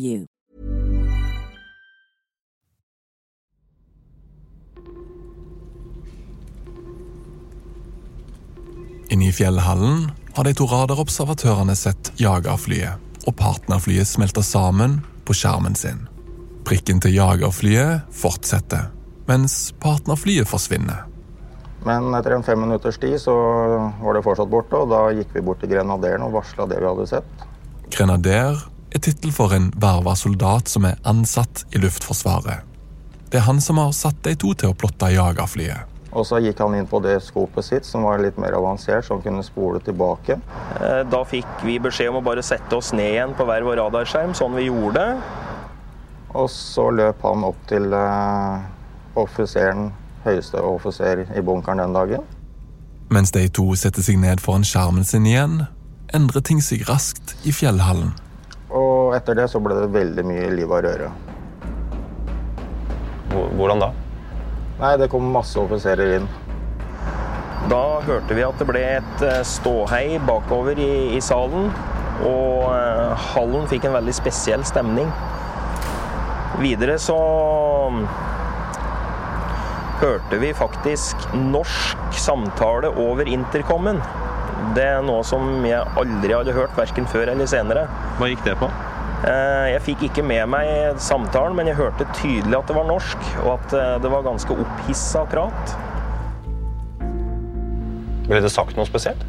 you. 0.00 0.26
Inne 9.10 9.28
i 9.28 9.32
fjellhallen 9.34 10.10
har 10.36 10.46
de 10.46 10.52
to 10.54 10.66
radarobservatørene 10.70 11.74
sett 11.74 12.12
jagerflyet 12.22 13.26
og 13.26 13.36
partnerflyet 13.36 14.08
smelte 14.08 14.44
sammen 14.46 15.00
på 15.26 15.34
skjermen 15.36 15.74
sin. 15.76 16.04
Prikken 16.66 17.00
til 17.02 17.16
jagerflyet 17.16 18.06
fortsetter, 18.14 18.92
mens 19.26 19.72
partnerflyet 19.82 20.48
forsvinner. 20.48 21.06
Men 21.84 22.12
etter 22.14 22.36
en 22.36 22.44
fem 22.44 22.60
minutters 22.60 23.00
tid 23.00 23.16
så 23.22 23.34
var 24.02 24.14
det 24.16 24.24
fortsatt 24.24 24.50
borte, 24.52 24.78
og 24.78 24.92
da 24.92 25.06
gikk 25.16 25.32
vi 25.34 25.44
bort 25.44 25.62
til 25.64 25.72
grenaderen 25.72 26.26
og 26.26 26.36
varsla 26.36 26.68
det 26.70 26.78
vi 26.78 26.88
hadde 26.88 27.08
sett. 27.08 27.46
Grenader 27.90 28.60
er 28.90 29.02
tittel 29.02 29.32
for 29.34 29.54
en 29.54 29.70
verva 29.80 30.16
soldat 30.18 30.68
som 30.70 30.86
er 30.88 30.98
ansatt 31.08 31.64
i 31.74 31.80
Luftforsvaret. 31.82 32.66
Det 33.30 33.38
er 33.38 33.46
han 33.46 33.60
som 33.62 33.78
har 33.78 33.92
satt 33.94 34.18
de 34.26 34.34
to 34.34 34.52
til 34.58 34.72
å 34.72 34.76
plotte 34.76 35.12
jagerflyet. 35.14 35.86
Og 36.10 36.24
så 36.26 36.40
gikk 36.42 36.58
han 36.58 36.74
inn 36.74 36.88
på 36.90 36.98
det 37.04 37.20
skopet 37.22 37.62
sitt, 37.62 37.86
som 37.86 38.02
var 38.02 38.18
litt 38.18 38.38
mer 38.42 38.56
avansert, 38.58 39.04
så 39.06 39.14
han 39.14 39.22
kunne 39.22 39.44
spole 39.46 39.78
tilbake. 39.86 40.40
Eh, 40.80 41.04
Da 41.06 41.22
fikk 41.24 41.62
vi 41.62 41.78
beskjed 41.78 42.10
om 42.10 42.18
å 42.18 42.24
bare 42.26 42.42
sette 42.42 42.74
oss 42.74 42.90
ned 42.92 43.12
igjen 43.12 43.36
på 43.38 43.46
hver 43.46 43.62
vår 43.62 43.78
radarskjerm, 43.84 44.34
sånn 44.34 44.58
vi 44.58 44.66
gjorde. 44.66 45.04
Og 46.34 46.50
så 46.50 46.88
løp 46.90 47.22
han 47.22 47.46
opp 47.46 47.62
til 47.70 47.94
eh, 47.94 48.66
offiseren, 49.22 49.92
høyeste 50.26 50.58
offiser 50.58 51.28
i 51.30 51.42
bunkeren 51.46 51.78
den 51.84 51.94
dagen. 51.94 52.26
Mens 53.10 53.30
de 53.34 53.46
to 53.48 53.68
setter 53.78 54.02
seg 54.02 54.18
ned 54.22 54.42
foran 54.42 54.66
skjermen 54.66 55.06
sin 55.06 55.26
igjen, 55.26 55.64
endrer 56.14 56.42
ting 56.42 56.60
seg 56.62 56.82
raskt 56.90 57.36
i 57.46 57.54
fjellhallen. 57.54 58.12
Og 59.10 59.16
etter 59.16 59.34
det 59.34 59.48
så 59.50 59.58
ble 59.58 59.74
det 59.74 59.88
veldig 59.90 60.22
mye 60.22 60.50
liv 60.54 60.70
og 60.70 60.84
røre. 60.86 61.08
Hvordan 63.58 63.80
da? 63.82 63.88
Nei, 64.78 64.90
det 65.00 65.08
kom 65.10 65.24
masse 65.34 65.58
offiserer 65.58 66.12
inn. 66.20 66.28
Da 67.72 67.98
hørte 68.06 68.36
vi 68.38 68.44
at 68.46 68.60
det 68.62 68.68
ble 68.68 68.82
et 69.00 69.24
eh, 69.26 69.40
ståhei 69.42 70.20
bakover 70.28 70.78
i, 70.78 71.16
i 71.16 71.20
salen, 71.26 71.72
og 72.22 72.68
eh, 72.70 73.24
hallen 73.32 73.66
fikk 73.72 73.88
en 73.88 73.96
veldig 73.98 74.14
spesiell 74.14 74.62
stemning. 74.68 75.10
Videre 76.62 76.94
så 77.02 77.18
mm, 77.90 78.04
hørte 80.04 80.38
vi 80.38 80.52
faktisk 80.54 81.26
norsk 81.34 82.14
samtale 82.14 82.94
over 82.94 83.26
intercomen. 83.26 83.98
Det 84.78 84.86
er 84.86 85.02
noe 85.02 85.26
som 85.26 85.66
jeg 85.66 85.82
aldri 85.98 86.38
hadde 86.38 86.54
hørt, 86.54 86.78
verken 86.78 87.10
før 87.10 87.34
eller 87.34 87.50
senere. 87.50 87.88
Hva 88.22 88.30
gikk 88.30 88.46
det 88.46 88.56
på? 88.62 88.70
Eh, 89.20 89.66
Jeg 89.74 89.82
fikk 89.84 90.06
ikke 90.08 90.24
med 90.24 90.46
meg 90.48 91.00
samtalen, 91.02 91.56
men 91.58 91.68
jeg 91.68 91.76
hørte 91.80 92.08
tydelig 92.16 92.56
at 92.56 92.70
det 92.70 92.76
var 92.78 92.88
norsk, 92.88 93.28
og 93.44 93.52
at 93.58 93.76
eh, 93.76 93.98
det 94.00 94.12
var 94.12 94.24
ganske 94.24 94.56
opphissa 94.64 95.26
prat. 95.28 95.76
Ble 98.30 98.40
det 98.40 98.52
sagt 98.54 98.78
noe 98.78 98.88
spesielt? 98.88 99.22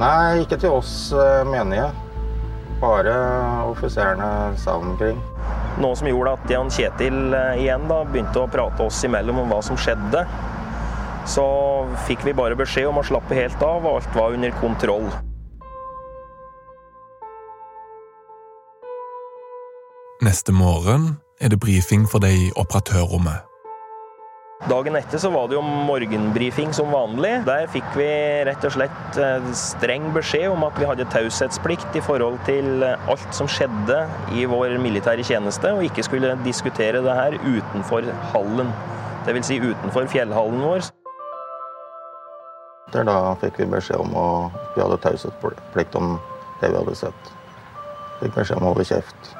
Nei, 0.00 0.42
ikke 0.44 0.58
til 0.60 0.74
oss 0.74 1.12
mener 1.12 1.50
menige. 1.50 1.90
Bare 2.80 3.12
offiserene 3.68 4.56
sa 4.56 4.78
omkring. 4.80 5.18
Noe 5.80 5.96
som 5.96 6.08
gjorde 6.08 6.32
at 6.36 6.52
Jan 6.52 6.70
Kjetil 6.72 7.34
eh, 7.36 7.64
igjen 7.64 7.84
da 7.88 8.02
begynte 8.08 8.40
å 8.40 8.48
prate 8.50 8.86
oss 8.86 9.00
imellom 9.06 9.42
om 9.42 9.52
hva 9.52 9.60
som 9.64 9.76
skjedde. 9.80 10.24
Så 11.28 11.44
fikk 12.08 12.24
vi 12.26 12.36
bare 12.36 12.56
beskjed 12.58 12.88
om 12.88 13.00
å 13.00 13.06
slappe 13.06 13.36
helt 13.36 13.60
av, 13.64 13.84
og 13.84 14.00
alt 14.00 14.16
var 14.16 14.36
under 14.36 14.56
kontroll. 14.60 15.08
Neste 20.20 20.52
morgen 20.52 21.14
er 21.40 21.48
det 21.48 21.56
brifing 21.62 22.02
for 22.04 22.20
deg 22.20 22.34
i 22.36 22.48
operatørrommet. 22.60 23.46
Dagen 24.68 24.98
etter 24.98 25.16
så 25.16 25.30
var 25.32 25.46
det 25.48 25.56
jo 25.56 25.62
morgenbrifing 25.64 26.74
som 26.76 26.90
vanlig. 26.92 27.30
Der 27.46 27.64
fikk 27.72 27.88
vi 27.96 28.10
rett 28.44 28.66
og 28.68 28.74
slett 28.74 29.16
eh, 29.16 29.48
streng 29.56 30.10
beskjed 30.12 30.52
om 30.52 30.66
at 30.68 30.76
vi 30.76 30.90
hadde 30.90 31.08
taushetsplikt 31.14 31.96
i 31.96 32.04
forhold 32.04 32.36
til 32.44 32.84
eh, 32.84 33.08
alt 33.08 33.32
som 33.32 33.48
skjedde 33.48 34.02
i 34.36 34.44
vår 34.44 34.76
militære 34.84 35.24
tjeneste, 35.24 35.72
og 35.72 35.88
ikke 35.88 36.04
skulle 36.04 36.36
diskutere 36.44 37.00
det 37.00 37.16
her 37.16 37.40
utenfor 37.40 38.12
hallen. 38.36 38.76
Dvs. 39.24 39.48
Si 39.48 39.56
utenfor 39.64 40.12
fjellhallen 40.12 40.60
vår. 40.68 40.84
Der 42.92 43.08
da 43.08 43.18
fikk 43.40 43.64
vi 43.64 43.72
beskjed 43.72 44.04
om 44.04 44.12
at 44.20 44.62
vi 44.76 44.84
hadde 44.84 45.00
taushetsplikt 45.08 45.96
om 45.96 46.18
det 46.60 46.74
vi 46.74 46.82
hadde 46.82 47.02
sett. 47.06 47.36
Fikk 48.20 48.36
beskjed 48.36 48.60
om 48.60 48.68
å 48.68 48.74
holde 48.74 48.92
kjeft. 48.92 49.38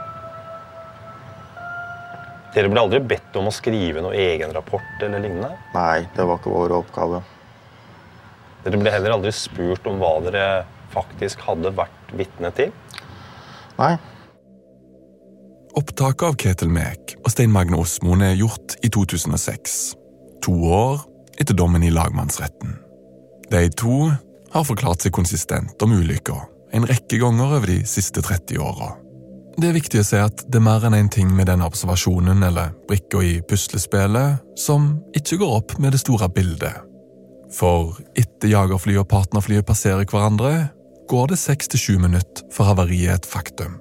Dere 2.55 2.71
ble 2.71 2.83
aldri 2.83 2.99
bedt 3.13 3.37
om 3.39 3.47
å 3.47 3.55
skrive 3.55 4.03
noe 4.03 4.17
egen 4.19 4.51
rapport 4.55 5.05
eller 5.05 5.23
lignende? 5.23 5.53
Nei, 5.75 6.03
det 6.17 6.27
var 6.27 6.41
ikke 6.41 6.55
vår 6.55 6.75
oppgave. 6.81 7.23
Dere 8.65 8.81
ble 8.81 8.93
heller 8.93 9.15
aldri 9.15 9.33
spurt 9.35 9.87
om 9.89 10.01
hva 10.03 10.17
dere 10.25 10.47
faktisk 10.91 11.45
hadde 11.47 11.71
vært 11.79 12.15
vitne 12.19 12.51
til? 12.57 12.73
Nei. 13.79 13.95
Opptaket 15.79 16.27
av 16.27 16.39
Ketil 16.43 16.73
Mek 16.75 17.15
og 17.21 17.31
Stein 17.31 17.53
Magne 17.55 17.79
Osmoen 17.79 18.27
er 18.27 18.35
gjort 18.35 18.75
i 18.83 18.91
2006. 18.91 19.79
To 20.45 20.57
år 20.75 21.05
etter 21.41 21.57
dommen 21.57 21.87
i 21.87 21.93
lagmannsretten. 21.95 22.75
De 23.51 23.63
to 23.79 24.09
har 24.51 24.67
forklart 24.67 25.07
seg 25.07 25.15
konsistent 25.15 25.83
om 25.87 25.95
ulykka 25.95 26.37
en 26.75 26.87
rekke 26.87 27.19
ganger 27.19 27.57
over 27.57 27.71
de 27.71 27.81
siste 27.89 28.23
30 28.23 28.59
åra. 28.63 28.93
Det 29.61 29.69
er 29.69 29.75
viktig 29.77 29.99
å 30.01 30.05
si 30.07 30.17
at 30.17 30.41
det 30.49 30.57
er 30.57 30.63
mer 30.65 30.85
enn 30.89 30.95
én 30.97 31.03
en 31.05 31.09
ting 31.13 31.33
med 31.37 31.51
den 31.51 31.61
observasjonen 31.61 32.47
eller 32.47 32.71
brikka 32.89 33.21
i 33.21 33.33
puslespillet 33.45 34.39
som 34.57 34.95
ikke 35.13 35.37
går 35.43 35.51
opp 35.59 35.75
med 35.77 35.93
det 35.93 36.01
store 36.01 36.31
bildet. 36.33 36.79
For 37.53 37.99
etter 38.17 38.49
jagerflyet 38.49 39.03
og 39.03 39.11
partnerflyet 39.11 39.67
passerer 39.69 40.09
hverandre, 40.09 40.71
går 41.13 41.33
det 41.33 41.39
seks 41.43 41.69
til 41.69 41.83
sju 41.83 41.99
minutter 42.01 42.47
for 42.55 42.71
havariet 42.71 43.11
er 43.11 43.19
et 43.19 43.29
faktum. 43.29 43.75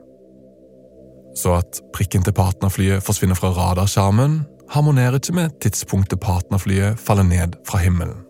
Så 1.39 1.55
at 1.61 1.79
prikken 1.95 2.27
til 2.27 2.35
partnerflyet 2.35 3.05
forsvinner 3.05 3.39
fra 3.39 3.53
radarskjermen, 3.55 4.41
harmonerer 4.73 5.21
ikke 5.21 5.37
med 5.37 5.55
tidspunktet 5.63 6.19
partnerflyet 6.19 6.99
faller 6.99 7.29
ned 7.29 7.55
fra 7.69 7.79
himmelen. 7.85 8.25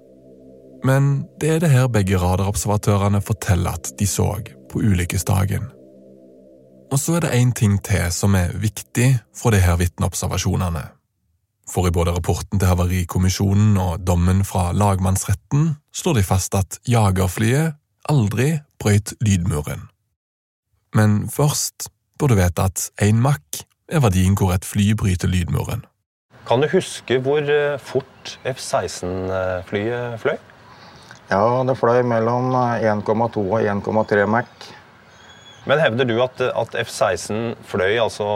Men 0.85 1.25
det 1.41 1.55
er 1.55 1.65
det 1.65 1.73
her 1.73 1.89
begge 1.89 2.21
radarobservatørene 2.21 3.25
forteller 3.25 3.79
at 3.79 3.89
de 3.97 4.05
så 4.07 4.35
på 4.69 4.85
ulykkesdagen. 4.85 5.78
Og 6.89 6.97
så 6.97 7.19
er 7.19 7.25
det 7.25 7.35
én 7.37 7.51
ting 7.53 7.75
til 7.85 8.07
som 8.11 8.33
er 8.35 8.55
viktig 8.57 9.11
fra 9.37 9.51
de 9.53 9.59
her 9.61 9.77
vitneobservasjonene. 9.77 10.87
For 11.69 11.85
i 11.85 11.93
både 11.93 12.15
rapporten 12.15 12.57
til 12.57 12.65
Havarikommisjonen 12.67 13.77
og 13.77 14.01
dommen 14.07 14.41
fra 14.45 14.71
lagmannsretten 14.73 15.75
slår 15.93 16.17
de 16.17 16.23
fast 16.25 16.57
at 16.57 16.79
jagerflyet 16.89 17.77
aldri 18.09 18.55
brøyt 18.81 19.13
lydmuren. 19.21 19.85
Men 20.97 21.29
først 21.29 21.91
bør 22.17 22.33
du 22.33 22.39
vite 22.39 22.65
at 22.65 22.89
én 23.05 23.21
makk 23.21 23.61
er 23.89 24.01
verdien 24.01 24.33
hvor 24.33 24.55
et 24.55 24.65
fly 24.65 24.95
bryter 24.97 25.29
lydmuren. 25.29 25.85
Kan 26.49 26.65
du 26.65 26.71
huske 26.71 27.19
hvor 27.21 27.45
eh, 27.45 27.77
fort 27.77 28.39
F-16-flyet 28.49 30.17
fløy? 30.17 30.37
Ja, 31.29 31.61
det 31.61 31.77
fløy 31.77 32.01
mellom 32.01 32.49
1,2 32.57 33.45
og 33.45 33.61
1,3 33.61 34.25
Mac. 34.25 34.49
Men 35.67 35.81
hevder 35.81 36.07
du 36.07 36.15
at, 36.23 36.41
at 36.41 36.75
F-16 36.85 37.55
fløy 37.67 37.97
altså 37.99 38.27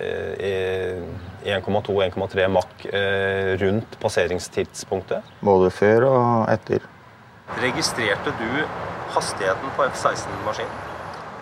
eh, 0.00 1.02
1,2-1,3 1.44 2.46
Mach 2.52 2.86
eh, 2.88 3.56
rundt 3.60 3.98
passeringstidspunktet? 4.00 5.26
Både 5.44 5.70
før 5.74 6.08
og 6.08 6.52
etter. 6.52 6.86
Registrerte 7.60 8.32
du 8.38 8.48
hastigheten 9.14 9.76
på 9.76 9.88
F-16-maskinen? 9.90 10.88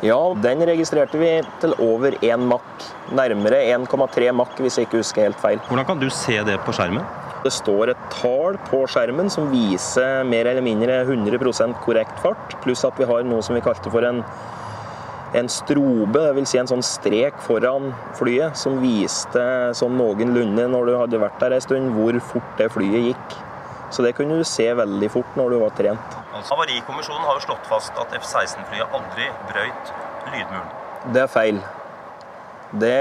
Ja, 0.02 0.18
den 0.38 0.60
registrerte 0.62 1.18
vi 1.18 1.30
til 1.62 1.72
over 1.82 2.14
1 2.22 2.44
Mach. 2.46 2.90
Nærmere 3.10 3.64
1,3 3.74 4.28
Mach, 4.32 4.52
hvis 4.62 4.78
jeg 4.78 4.86
ikke 4.86 5.00
husker 5.00 5.26
helt 5.26 5.40
feil. 5.42 5.58
Hvordan 5.70 5.88
kan 5.88 6.02
du 6.02 6.06
se 6.10 6.38
det 6.46 6.58
på 6.66 6.74
skjermen? 6.76 7.02
Det 7.42 7.50
står 7.54 7.92
et 7.92 8.06
tall 8.10 8.58
på 8.66 8.84
skjermen 8.90 9.30
som 9.30 9.50
viser 9.50 10.24
mer 10.26 10.50
eller 10.50 10.62
mindre 10.62 11.00
100% 11.06 11.74
korrekt 11.84 12.22
fart, 12.22 12.54
pluss 12.64 12.82
at 12.86 12.98
vi 12.98 13.06
har 13.06 13.26
noe 13.26 13.42
som 13.46 13.54
vi 13.58 13.62
kalte 13.62 13.90
for 13.94 14.06
en, 14.06 14.24
en 15.36 15.48
strobe, 15.52 16.20
dvs. 16.22 16.48
Si 16.48 16.60
en 16.60 16.70
sånn 16.70 16.84
strek 16.84 17.36
foran 17.44 17.90
flyet, 18.16 18.56
som 18.56 18.78
viste 18.80 19.44
sånn 19.76 19.98
noenlunde 19.98 20.68
når 20.72 20.88
du 20.88 20.94
hadde 21.02 21.20
vært 21.20 21.38
der 21.42 21.56
en 21.58 21.64
stund, 21.64 21.92
hvor 21.96 22.18
fort 22.30 22.54
det 22.60 22.70
flyet 22.72 23.10
gikk. 23.10 23.38
Så 23.92 24.04
det 24.04 24.14
kunne 24.16 24.36
du 24.40 24.44
se 24.44 24.66
veldig 24.76 25.08
fort 25.12 25.36
når 25.36 25.54
du 25.54 25.58
var 25.62 25.72
trent. 25.76 26.18
Havarikommisjonen 26.48 27.24
har 27.24 27.38
jo 27.38 27.46
slått 27.46 27.68
fast 27.70 27.96
at 28.00 28.12
F-16-flyet 28.20 28.94
aldri 28.94 29.28
brøyt 29.48 29.92
lydmuren. 30.32 30.72
Det 31.14 31.24
er 31.24 31.32
feil. 31.32 31.60
Det 32.78 32.96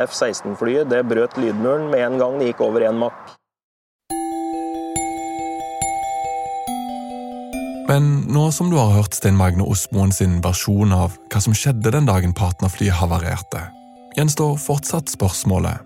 F-16-flyet 0.00 0.88
det 0.88 1.02
brøt 1.08 1.36
lydmuren 1.40 1.90
med 1.92 2.06
en 2.06 2.18
gang 2.20 2.40
det 2.40 2.52
gikk 2.52 2.64
over 2.64 2.84
1 2.88 2.96
Mach. 3.00 3.36
Men 7.92 8.22
nå 8.32 8.46
som 8.52 8.70
du 8.70 8.78
har 8.78 8.94
hørt 8.94 9.12
Stein 9.12 9.36
Magne 9.36 9.66
Osmoen 9.68 10.14
sin 10.16 10.38
versjon 10.40 10.94
av 10.96 11.12
hva 11.28 11.40
som 11.44 11.52
skjedde 11.52 11.90
den 11.92 12.06
dagen 12.08 12.32
partnerflyet 12.32 12.96
havarerte, 12.96 13.66
gjenstår 14.16 14.54
fortsatt 14.60 15.10
spørsmålet 15.12 15.82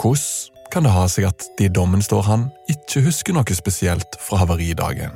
hvordan 0.00 0.70
kan 0.72 0.86
det 0.86 0.94
ha 0.94 1.02
seg 1.12 1.26
at 1.28 1.44
det 1.58 1.66
i 1.68 1.72
dommen 1.76 2.00
står 2.00 2.22
han 2.24 2.46
ikke 2.72 3.02
husker 3.04 3.36
noe 3.36 3.56
spesielt 3.56 4.16
fra 4.16 4.38
havaridagen? 4.40 5.12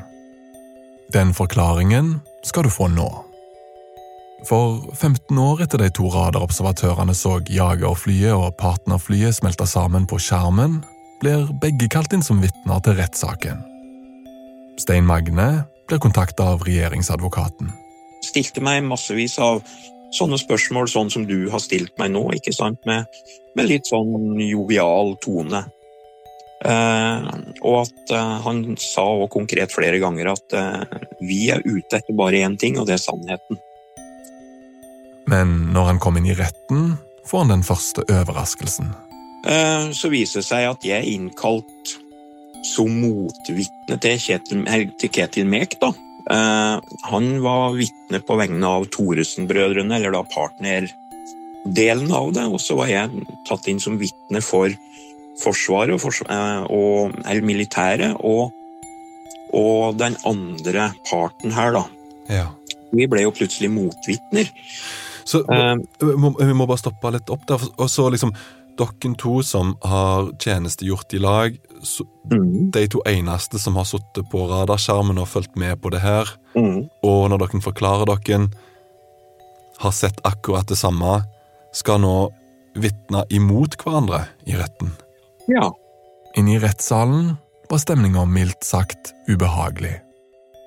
Den 1.14 1.32
forklaringen 1.32 2.18
skal 2.44 2.66
du 2.66 2.70
få 2.74 2.90
nå. 2.92 3.06
For 4.44 4.82
15 4.92 5.40
år 5.40 5.62
etter 5.64 5.80
de 5.80 5.88
to 5.96 6.10
radarobservatørene 6.12 7.16
så 7.16 7.38
jagerflyet 7.48 8.36
og 8.36 8.58
partnerflyet 8.60 9.38
smelte 9.38 9.64
sammen 9.64 10.04
på 10.04 10.20
skjermen, 10.20 10.82
blir 11.22 11.48
begge 11.64 11.88
kalt 11.88 12.12
inn 12.12 12.26
som 12.26 12.44
vitner 12.44 12.84
til 12.84 13.00
rettssaken. 13.00 13.64
Stein 14.76 15.08
Magne 15.08 15.64
blir 15.88 16.02
kontakta 16.02 16.48
av 16.54 16.64
regjeringsadvokaten. 16.66 17.70
Stilte 18.24 18.62
meg 18.64 18.84
massevis 18.86 19.38
av 19.42 19.62
sånne 20.16 20.38
spørsmål 20.40 20.88
sånn 20.90 21.10
som 21.12 21.26
du 21.28 21.48
har 21.52 21.62
stilt 21.62 21.94
meg 22.00 22.12
nå, 22.14 22.24
ikke 22.36 22.54
sant, 22.54 22.78
med, 22.88 23.06
med 23.58 23.68
litt 23.70 23.88
sånn 23.90 24.38
jovial 24.40 25.16
tone. 25.22 25.64
Eh, 26.64 27.26
og 27.60 27.82
at 27.82 28.12
eh, 28.16 28.36
han 28.46 28.62
sa 28.80 29.04
også 29.04 29.32
konkret 29.34 29.74
flere 29.74 30.00
ganger 30.02 30.32
at 30.32 30.56
eh, 30.56 31.00
vi 31.20 31.46
er 31.52 31.64
ute 31.66 32.00
etter 32.00 32.16
bare 32.16 32.40
én 32.46 32.56
ting, 32.60 32.78
og 32.80 32.88
det 32.88 32.96
er 32.96 33.04
sannheten. 33.04 33.60
Men 35.26 35.56
når 35.74 35.90
han 35.90 36.00
kom 36.02 36.16
inn 36.18 36.30
i 36.30 36.38
retten, 36.38 36.94
får 37.26 37.44
han 37.44 37.56
den 37.56 37.66
første 37.66 38.06
overraskelsen. 38.06 38.94
Eh, 39.46 39.92
så 39.92 40.10
viser 40.10 40.40
det 40.40 40.48
seg 40.48 40.68
at 40.70 40.86
jeg 40.86 41.02
er 41.02 41.10
innkalt 41.10 41.96
som 42.66 42.90
motvitne 42.90 43.98
til 44.02 44.18
Ketil, 44.20 44.64
til 44.98 45.12
Ketil 45.12 45.48
Mek. 45.48 45.78
da. 45.80 45.92
Eh, 46.30 46.80
han 47.10 47.28
var 47.42 47.76
vitne 47.78 48.20
på 48.26 48.36
vegne 48.40 48.66
av 48.78 48.88
Thoresen-brødrene, 48.94 49.98
eller 49.98 50.16
da 50.16 50.22
partnerdelen 50.26 52.10
av 52.10 52.32
det. 52.34 52.46
Og 52.50 52.60
så 52.62 52.78
var 52.80 52.90
jeg 52.90 53.26
tatt 53.48 53.68
inn 53.70 53.82
som 53.82 53.98
vitne 54.00 54.42
for 54.44 54.74
Forsvaret 55.36 55.92
og, 55.92 56.00
forsvar, 56.00 56.30
eh, 56.32 56.62
og 56.72 57.16
eller 57.28 57.44
militæret 57.44 58.14
og, 58.24 58.54
og 59.52 59.98
den 60.00 60.16
andre 60.24 60.86
parten 61.10 61.52
her, 61.52 61.74
da. 61.76 61.82
Ja. 62.32 62.46
Vi 62.96 63.04
ble 63.10 63.26
jo 63.26 63.34
plutselig 63.36 63.68
motvitner. 63.68 64.48
Så 65.26 65.42
vi 65.44 66.14
må, 66.16 66.30
vi 66.38 66.54
må 66.56 66.64
bare 66.70 66.80
stoppe 66.80 67.10
litt 67.12 67.28
opp 67.34 67.44
der. 67.50 67.60
Og 67.76 67.90
så 67.92 68.06
liksom 68.14 68.32
dere 68.78 69.14
to 69.18 69.40
som 69.42 69.74
har 69.82 70.30
tjenestegjort 70.42 71.14
i 71.14 71.20
lag, 71.22 71.56
så, 71.82 72.04
de 72.72 72.86
to 72.90 73.02
eneste 73.06 73.60
som 73.62 73.76
har 73.76 73.86
sittet 73.88 74.28
på 74.32 74.46
radarskjermen 74.50 75.20
og 75.22 75.28
fulgt 75.28 75.56
med 75.60 75.80
på 75.82 75.92
det 75.94 76.00
her, 76.04 76.30
og 76.56 77.28
når 77.30 77.44
dere 77.44 77.62
forklarer 77.64 78.10
dere, 78.10 78.48
har 79.78 79.92
sett 79.92 80.22
akkurat 80.24 80.68
det 80.68 80.78
samme, 80.80 81.20
skal 81.76 82.00
nå 82.00 82.16
vitne 82.76 83.24
imot 83.32 83.76
hverandre 83.80 84.22
i 84.48 84.56
retten. 84.56 84.94
Ja. 85.48 85.68
Inne 86.36 86.56
i 86.56 86.60
rettssalen 86.60 87.34
var 87.70 87.80
stemninga 87.82 88.24
mildt 88.28 88.64
sagt 88.64 89.12
ubehagelig. 89.28 89.94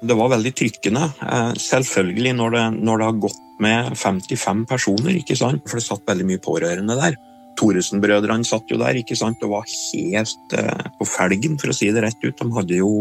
Det 0.02 0.16
var 0.16 0.32
veldig 0.32 0.52
trykkende. 0.56 1.10
Eh, 1.22 1.54
Selvfølgelig 1.60 2.34
når 2.38 2.56
det, 2.56 2.66
når 2.80 2.98
det 3.02 3.08
har 3.10 3.22
gått 3.26 3.46
med 3.60 3.98
55 3.98 4.66
personer, 4.70 5.18
ikke 5.20 5.36
sant? 5.36 5.66
for 5.68 5.80
det 5.80 5.86
satt 5.86 6.06
veldig 6.08 6.28
mye 6.30 6.42
pårørende 6.44 6.96
der. 6.96 7.18
Thoresen-brødrene 7.60 8.48
satt 8.48 8.70
jo 8.72 8.78
der 8.80 9.00
ikke 9.00 9.18
sant? 9.20 9.42
og 9.44 9.56
var 9.58 9.68
helt 9.68 10.56
eh, 10.58 10.86
på 11.00 11.08
felgen, 11.08 11.58
for 11.60 11.72
å 11.72 11.76
si 11.76 11.90
det 11.92 12.04
rett 12.06 12.24
ut. 12.24 12.38
De 12.38 12.50
hadde 12.56 12.80
jo 12.80 12.92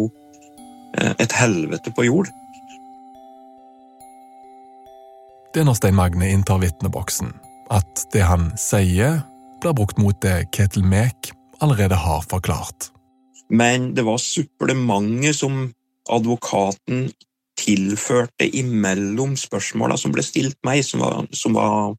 eh, 0.97 1.15
et 1.19 1.35
helvete 1.39 1.93
på 1.95 2.09
jord. 2.09 2.31
Det 5.55 5.63
er 5.63 5.69
når 5.69 5.79
Stein 5.79 5.97
Magne 5.97 6.29
inntar 6.33 6.61
vitneboksen, 6.63 7.33
at 7.75 8.05
det 8.13 8.27
han 8.29 8.51
sier, 8.61 9.23
blir 9.63 9.75
brukt 9.75 9.99
mot 9.99 10.17
det 10.23 10.51
Ketil 10.55 10.85
Mek 10.87 11.33
allerede 11.65 11.97
har 11.99 12.23
forklart. 12.31 12.93
Men 13.49 13.95
det 13.97 14.05
var 14.07 14.21
supplementet 14.23 15.39
som 15.41 15.71
advokaten 16.13 17.09
tilførte 17.59 18.47
imellom 18.57 19.35
spørsmåla 19.37 19.97
som 19.99 20.13
ble 20.15 20.23
stilt 20.23 20.59
meg, 20.67 20.85
som, 20.87 21.03
var, 21.03 21.27
som, 21.35 21.57
var, 21.57 21.97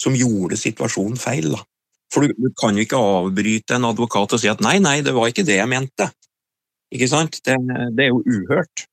som 0.00 0.16
gjorde 0.16 0.58
situasjonen 0.60 1.20
feil. 1.20 1.52
Da. 1.52 1.60
For 2.12 2.26
du, 2.26 2.34
du, 2.36 2.50
kan 2.58 2.76
jo 2.76 2.84
ikke 2.84 3.00
avbryte 3.00 3.78
en 3.78 3.88
advokat 3.88 4.34
og 4.36 4.40
si 4.40 4.50
at 4.50 4.60
nei, 4.64 4.76
nei, 4.84 5.00
det 5.04 5.14
var 5.16 5.30
ikke 5.30 5.46
det 5.48 5.56
jeg 5.56 5.70
mente. 5.70 6.10
Ikke 6.92 7.08
sant? 7.08 7.38
Det, 7.44 7.56
det 7.96 8.06
er 8.06 8.12
jo 8.12 8.20
uhørt. 8.20 8.84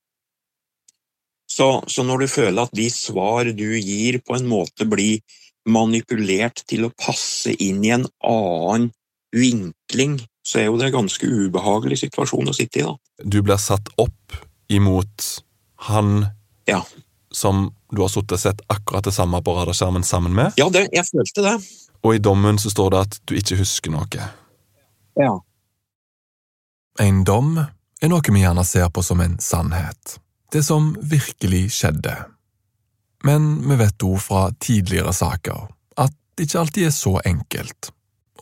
Så, 1.49 1.67
så, 1.91 2.05
når 2.08 2.23
du 2.23 2.32
føler 2.32 2.62
at 2.63 2.75
de 2.77 2.86
svar 2.93 3.49
du 3.58 3.67
gir 3.75 4.21
på 4.23 4.38
en 4.38 4.47
måte 4.47 4.88
blir 4.88 5.19
manipulert 5.67 6.63
til 6.69 6.86
å 6.88 6.93
passe 6.95 7.51
inn 7.60 7.82
i 7.84 7.91
en 7.97 8.05
annen 8.23 8.91
vinkling, 9.36 10.19
så 10.45 10.62
er 10.62 10.69
jo 10.69 10.77
det 10.79 10.89
en 10.89 11.01
ganske 11.01 11.27
ubehagelig 11.27 11.99
situasjon 12.05 12.49
å 12.49 12.55
sitte 12.55 12.82
i. 12.82 12.86
da. 12.88 12.95
Du 13.25 13.41
blir 13.43 13.60
satt 13.62 13.91
opp 13.99 14.38
imot 14.71 15.27
han 15.89 16.29
ja. 16.69 16.79
som 17.34 17.67
du 17.91 18.01
har 18.05 18.13
sittet 18.13 18.38
og 18.38 18.43
sett 18.45 18.63
akkurat 18.71 19.05
det 19.05 19.13
samme 19.15 19.41
på 19.43 19.58
radarskjermen 19.58 20.05
sammen 20.05 20.36
med? 20.38 20.55
Ja, 20.62 20.69
det, 20.73 20.88
jeg 20.95 21.05
følte 21.10 21.45
det. 21.45 21.55
Og 22.03 22.15
i 22.15 22.21
dommen 22.23 22.59
så 22.59 22.71
står 22.71 22.93
det 22.93 22.99
at 22.99 23.19
du 23.27 23.35
ikke 23.35 23.59
husker 23.59 23.93
noe. 23.93 24.29
Ja. 25.19 25.33
En 26.99 27.23
dom 27.27 27.57
er 27.59 28.12
noe 28.12 28.23
vi 28.23 28.43
gjerne 28.43 28.65
ser 28.67 28.88
på 28.93 29.03
som 29.03 29.21
en 29.23 29.38
sannhet. 29.43 30.19
Det 30.51 30.63
som 30.65 30.93
virkelig 31.01 31.67
skjedde. 31.75 32.15
Men 33.23 33.51
vi 33.67 33.75
vet 33.79 34.07
òg 34.07 34.17
fra 34.23 34.47
tidligere 34.63 35.13
saker 35.13 35.67
at 35.99 36.15
det 36.35 36.47
ikke 36.47 36.62
alltid 36.63 36.88
er 36.88 36.95
så 36.95 37.17
enkelt, 37.27 37.91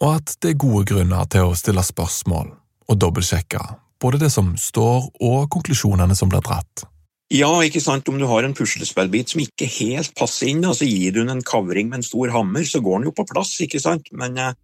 og 0.02 0.20
at 0.20 0.38
det 0.42 0.54
er 0.54 0.62
gode 0.62 0.86
grunner 0.94 1.26
til 1.34 1.50
å 1.50 1.58
stille 1.58 1.82
spørsmål 1.84 2.54
og 2.88 3.00
dobbeltsjekke 3.02 3.64
både 4.02 4.18
det 4.22 4.30
som 4.30 4.54
står 4.58 5.10
og 5.26 5.50
konklusjonene 5.54 6.16
som 6.16 6.30
blir 6.30 6.44
dratt. 6.46 6.86
Ja, 7.34 7.50
ikke 7.60 7.82
sant, 7.84 8.08
om 8.08 8.20
du 8.20 8.24
har 8.30 8.46
en 8.48 8.56
puslespillbit 8.56 9.34
som 9.34 9.42
ikke 9.44 9.68
helt 9.68 10.14
passer 10.16 10.48
inn, 10.48 10.64
så 10.64 10.88
gir 10.88 11.12
du 11.12 11.20
den 11.20 11.34
en 11.34 11.44
kavring 11.44 11.90
med 11.92 12.00
en 12.00 12.08
stor 12.08 12.32
hammer, 12.32 12.64
så 12.64 12.80
går 12.80 13.02
den 13.02 13.10
jo 13.10 13.16
på 13.18 13.28
plass, 13.28 13.52
ikke 13.64 13.82
sant, 13.84 14.08
men 14.16 14.40
eh, 14.40 14.56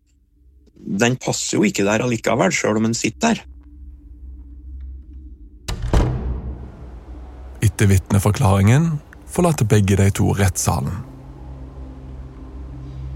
den 1.04 1.18
passer 1.20 1.58
jo 1.58 1.68
ikke 1.68 1.84
der 1.84 2.06
allikevel, 2.06 2.56
sjøl 2.56 2.80
om 2.80 2.88
den 2.88 2.96
sitter 2.96 3.34
der. 3.34 3.44
Etter 7.64 7.92
vitneforklaringen 7.92 8.94
forlater 9.28 9.68
begge 9.68 10.00
de 10.00 10.08
to 10.16 10.32
rettssalen. 10.36 11.04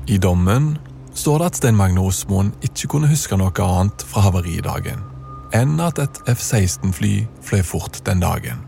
I 0.07 0.19
dommen 0.23 0.73
står 1.15 1.39
det 1.39 1.49
at 1.51 1.59
Stein 1.59 1.79
Magne 1.79 2.03
Osmoen 2.03 2.53
ikke 2.63 2.91
kunne 2.91 3.11
huske 3.11 3.39
noe 3.39 3.51
annet 3.63 4.03
fra 4.07 4.27
havaridagen 4.27 5.03
enn 5.55 5.79
at 5.79 5.99
et 6.03 6.17
F-16-fly 6.27 7.21
fløy 7.43 7.61
fort 7.63 8.01
den 8.07 8.19
dagen, 8.19 8.66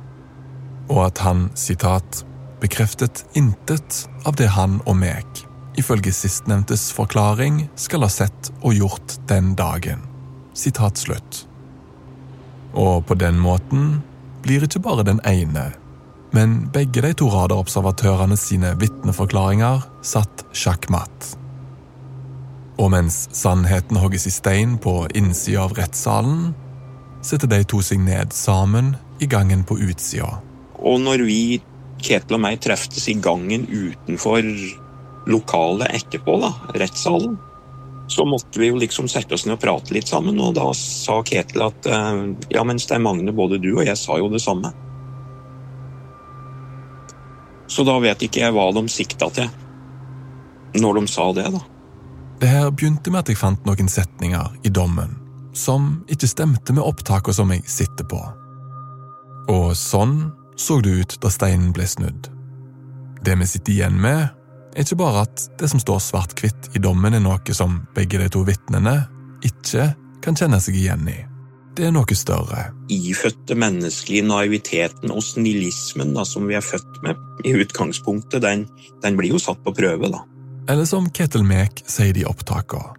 og 0.89 1.06
at 1.06 1.21
han, 1.23 1.47
sitat, 1.56 2.23
bekreftet 2.60 3.23
intet 3.38 4.04
av 4.28 4.36
det 4.39 4.49
han 4.56 4.80
og 4.89 4.97
meg, 4.99 5.25
ifølge 5.80 6.12
sistnevntes 6.13 6.89
forklaring, 6.95 7.67
skal 7.80 8.04
ha 8.04 8.12
sett 8.12 8.52
og 8.60 8.75
gjort 8.75 9.19
den 9.30 9.54
dagen. 9.60 10.02
Sitat 10.58 10.99
slutt. 10.99 11.45
Og 12.73 13.06
på 13.08 13.15
den 13.17 13.39
måten 13.39 14.02
blir 14.43 14.65
ikke 14.65 14.82
bare 14.84 15.06
den 15.08 15.21
ene, 15.28 15.69
men 16.36 16.67
begge 16.73 17.02
de 17.02 17.13
to 17.17 17.30
radarobservatørene 17.34 18.38
sine 18.38 18.75
vitneforklaringer 18.82 19.86
satt 20.06 20.43
sjakkmatt. 20.54 21.36
Og 22.80 22.91
mens 22.93 23.25
sannheten 23.36 23.97
hogges 23.99 24.28
i 24.30 24.34
stein 24.34 24.78
på 24.82 25.02
innsida 25.17 25.65
av 25.65 25.73
rettssalen, 25.80 26.52
setter 27.25 27.49
de 27.52 27.63
to 27.67 27.82
seg 27.84 27.99
ned 28.04 28.32
sammen 28.36 28.93
i 29.19 29.28
gangen 29.28 29.65
på 29.67 29.80
utsida. 29.89 30.38
Og 30.85 30.99
når 31.03 31.25
vi, 31.27 31.41
Ketil 31.99 32.37
og 32.37 32.43
meg, 32.45 32.61
treftes 32.63 33.09
i 33.11 33.17
gangen 33.19 33.65
utenfor 33.67 34.45
lokalet 35.29 35.91
etterpå, 35.99 36.37
da, 36.41 36.53
rettssalen, 36.79 37.37
så 38.09 38.25
måtte 38.25 38.61
vi 38.61 38.71
jo 38.71 38.79
liksom 38.81 39.09
sette 39.11 39.35
oss 39.35 39.45
ned 39.45 39.59
og 39.59 39.61
prate 39.61 39.93
litt 39.93 40.09
sammen, 40.09 40.39
og 40.41 40.55
da 40.57 40.71
sa 40.77 41.19
Ketil 41.25 41.67
at 41.67 41.89
eh, 41.89 42.21
ja, 42.55 42.63
men 42.65 42.79
er 42.81 43.03
Magne, 43.03 43.35
både 43.35 43.59
du 43.61 43.73
og 43.75 43.83
jeg 43.85 43.99
sa 43.99 44.17
jo 44.17 44.31
det 44.33 44.41
samme. 44.41 44.71
Så 47.69 47.85
da 47.85 47.99
vet 48.01 48.23
ikke 48.25 48.41
jeg 48.41 48.55
hva 48.55 48.71
de 48.73 48.87
sikta 48.89 49.29
til 49.33 49.49
når 50.79 50.99
de 50.99 51.09
sa 51.09 51.27
det, 51.33 51.47
da. 51.53 51.61
Det 52.39 52.49
her 52.49 52.69
begynte 52.71 53.11
med 53.11 53.23
at 53.23 53.29
jeg 53.31 53.39
fant 53.39 53.65
noen 53.67 53.89
setninger 53.91 54.59
i 54.65 54.71
dommen 54.73 55.17
som 55.57 56.05
ikke 56.07 56.29
stemte 56.29 56.73
med 56.75 56.85
opptaket 56.85 57.35
som 57.35 57.49
jeg 57.51 57.65
sitter 57.69 58.05
på. 58.07 58.19
Og 59.49 59.73
sånn 59.77 60.29
så 60.59 60.81
det 60.83 60.89
ut 60.89 61.15
da 61.23 61.31
steinen 61.31 61.71
ble 61.75 61.87
snudd. 61.87 62.27
Det 63.23 63.35
vi 63.39 63.47
sitter 63.47 63.73
igjen 63.73 63.97
med, 64.01 64.27
er 64.75 64.85
ikke 64.85 64.99
bare 64.99 65.23
at 65.27 65.45
det 65.59 65.69
som 65.71 65.81
står 65.81 66.01
svart-hvitt 66.03 66.71
i 66.75 66.83
dommen, 66.83 67.15
er 67.15 67.23
noe 67.23 67.55
som 67.55 67.81
begge 67.95 68.19
de 68.21 68.29
to 68.31 68.43
vitnene 68.47 68.95
ikke 69.45 69.93
kan 70.23 70.37
kjenne 70.39 70.59
seg 70.63 70.77
igjen 70.79 71.07
i. 71.09 71.17
Det 71.79 71.87
er 71.87 71.93
noe 71.95 72.15
større. 72.17 72.65
Ifødte 72.91 73.55
menneskelige 73.55 74.25
naiviteten 74.27 75.13
og 75.15 75.23
snillismen 75.23 76.11
da, 76.17 76.25
som 76.27 76.49
vi 76.49 76.57
er 76.59 76.65
født 76.65 76.99
med 77.05 77.47
i 77.47 77.55
utgangspunktet, 77.55 78.41
den, 78.43 78.65
den 79.03 79.19
blir 79.19 79.31
jo 79.35 79.39
satt 79.39 79.63
på 79.63 79.75
prøve, 79.77 80.11
da. 80.11 80.25
Eller 80.69 80.85
som 80.89 81.07
Ketil 81.15 81.47
Mek 81.47 81.85
sier 81.87 82.11
det 82.13 82.25
i 82.25 82.27
opptakene. 82.27 82.97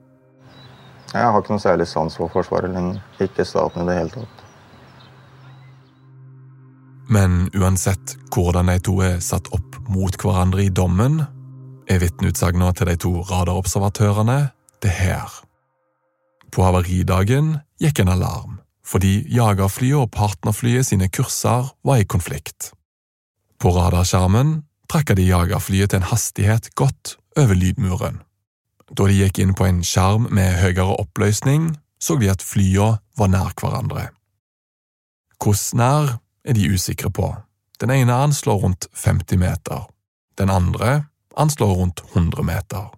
Jeg 1.11 1.27
har 1.27 1.43
ikke 1.43 1.53
noe 1.53 1.63
særlig 1.63 1.89
sans 1.91 2.15
for 2.17 2.31
Forsvaret 2.31 2.71
lenger. 2.71 3.01
Ikke 3.21 3.45
staten 3.45 3.83
i 3.83 3.89
det 3.89 3.97
hele 3.99 4.13
tatt. 4.15 4.40
Men 7.11 7.49
uansett 7.59 8.15
hvordan 8.31 8.71
de 8.71 8.79
to 8.87 9.01
er 9.03 9.19
satt 9.25 9.51
opp 9.55 9.81
mot 9.91 10.15
hverandre 10.15 10.69
i 10.69 10.71
dommen, 10.71 11.25
er 11.91 11.99
vitneutsagnene 11.99 12.71
til 12.79 12.87
de 12.87 12.97
to 13.03 13.13
radarobservatørene 13.27 14.39
det 14.85 14.93
her. 14.95 15.27
På 16.55 16.69
havaridagen 16.69 17.57
gikk 17.83 18.03
en 18.03 18.13
alarm, 18.15 18.61
fordi 18.87 19.25
jagerflyet 19.31 19.99
og 19.99 20.13
partnerflyet 20.15 20.87
sine 20.87 21.11
kurser 21.11 21.73
var 21.87 21.99
i 21.99 22.07
konflikt. 22.07 22.71
På 23.59 23.75
radarskjermen 23.75 24.61
trakk 24.91 25.15
de 25.19 25.27
jagerflyet 25.27 25.91
til 25.91 26.01
en 26.01 26.11
hastighet 26.13 26.71
godt 26.79 27.17
over 27.39 27.59
lydmuren. 27.59 28.23
Da 28.95 29.07
de 29.07 29.19
gikk 29.19 29.43
inn 29.43 29.55
på 29.55 29.67
en 29.67 29.85
skjerm 29.87 30.31
med 30.35 30.59
høyere 30.63 30.97
oppløsning, 31.03 31.73
så 32.03 32.17
de 32.19 32.31
at 32.31 32.43
flyene 32.43 32.99
var 33.19 33.31
nær 33.31 33.55
hverandre. 33.59 34.09
Hvordan 35.43 35.79
nær 35.83 36.19
er 36.45 36.57
de 36.57 36.71
usikre 36.73 37.11
på. 37.11 37.35
Den 37.81 37.91
ene 37.91 38.13
anslår 38.13 38.61
rundt 38.65 38.87
50 38.95 39.39
meter, 39.41 39.87
den 40.39 40.51
andre 40.51 41.05
anslår 41.37 41.75
rundt 41.75 42.03
100 42.13 42.43
meter. 42.45 42.91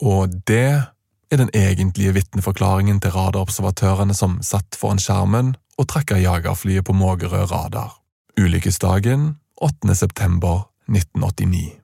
Og 0.00 0.28
det 0.46 0.82
er 1.30 1.36
den 1.36 1.50
egentlige 1.54 2.12
vitneforklaringen 2.12 3.00
til 3.00 3.10
radarobservatørene 3.10 4.14
som 4.14 4.38
satt 4.42 4.78
foran 4.78 5.02
skjermen 5.02 5.56
og 5.78 5.88
trakka 5.88 6.16
jagerflyet 6.18 6.84
på 6.84 6.92
Mågerø 6.92 7.44
radar. 7.44 7.98
Ulykkesdagen 8.40 9.36
8. 9.60 9.94
september 9.94 10.70
1989. 10.88 11.80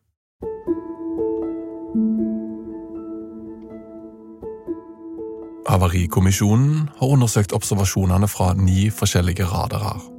Havarikommisjonen 5.69 6.89
har 6.99 7.07
undersøkt 7.07 7.53
observasjonene 7.53 8.29
fra 8.29 8.53
ni 8.55 8.91
forskjellige 8.91 9.45
radarer. 9.45 10.14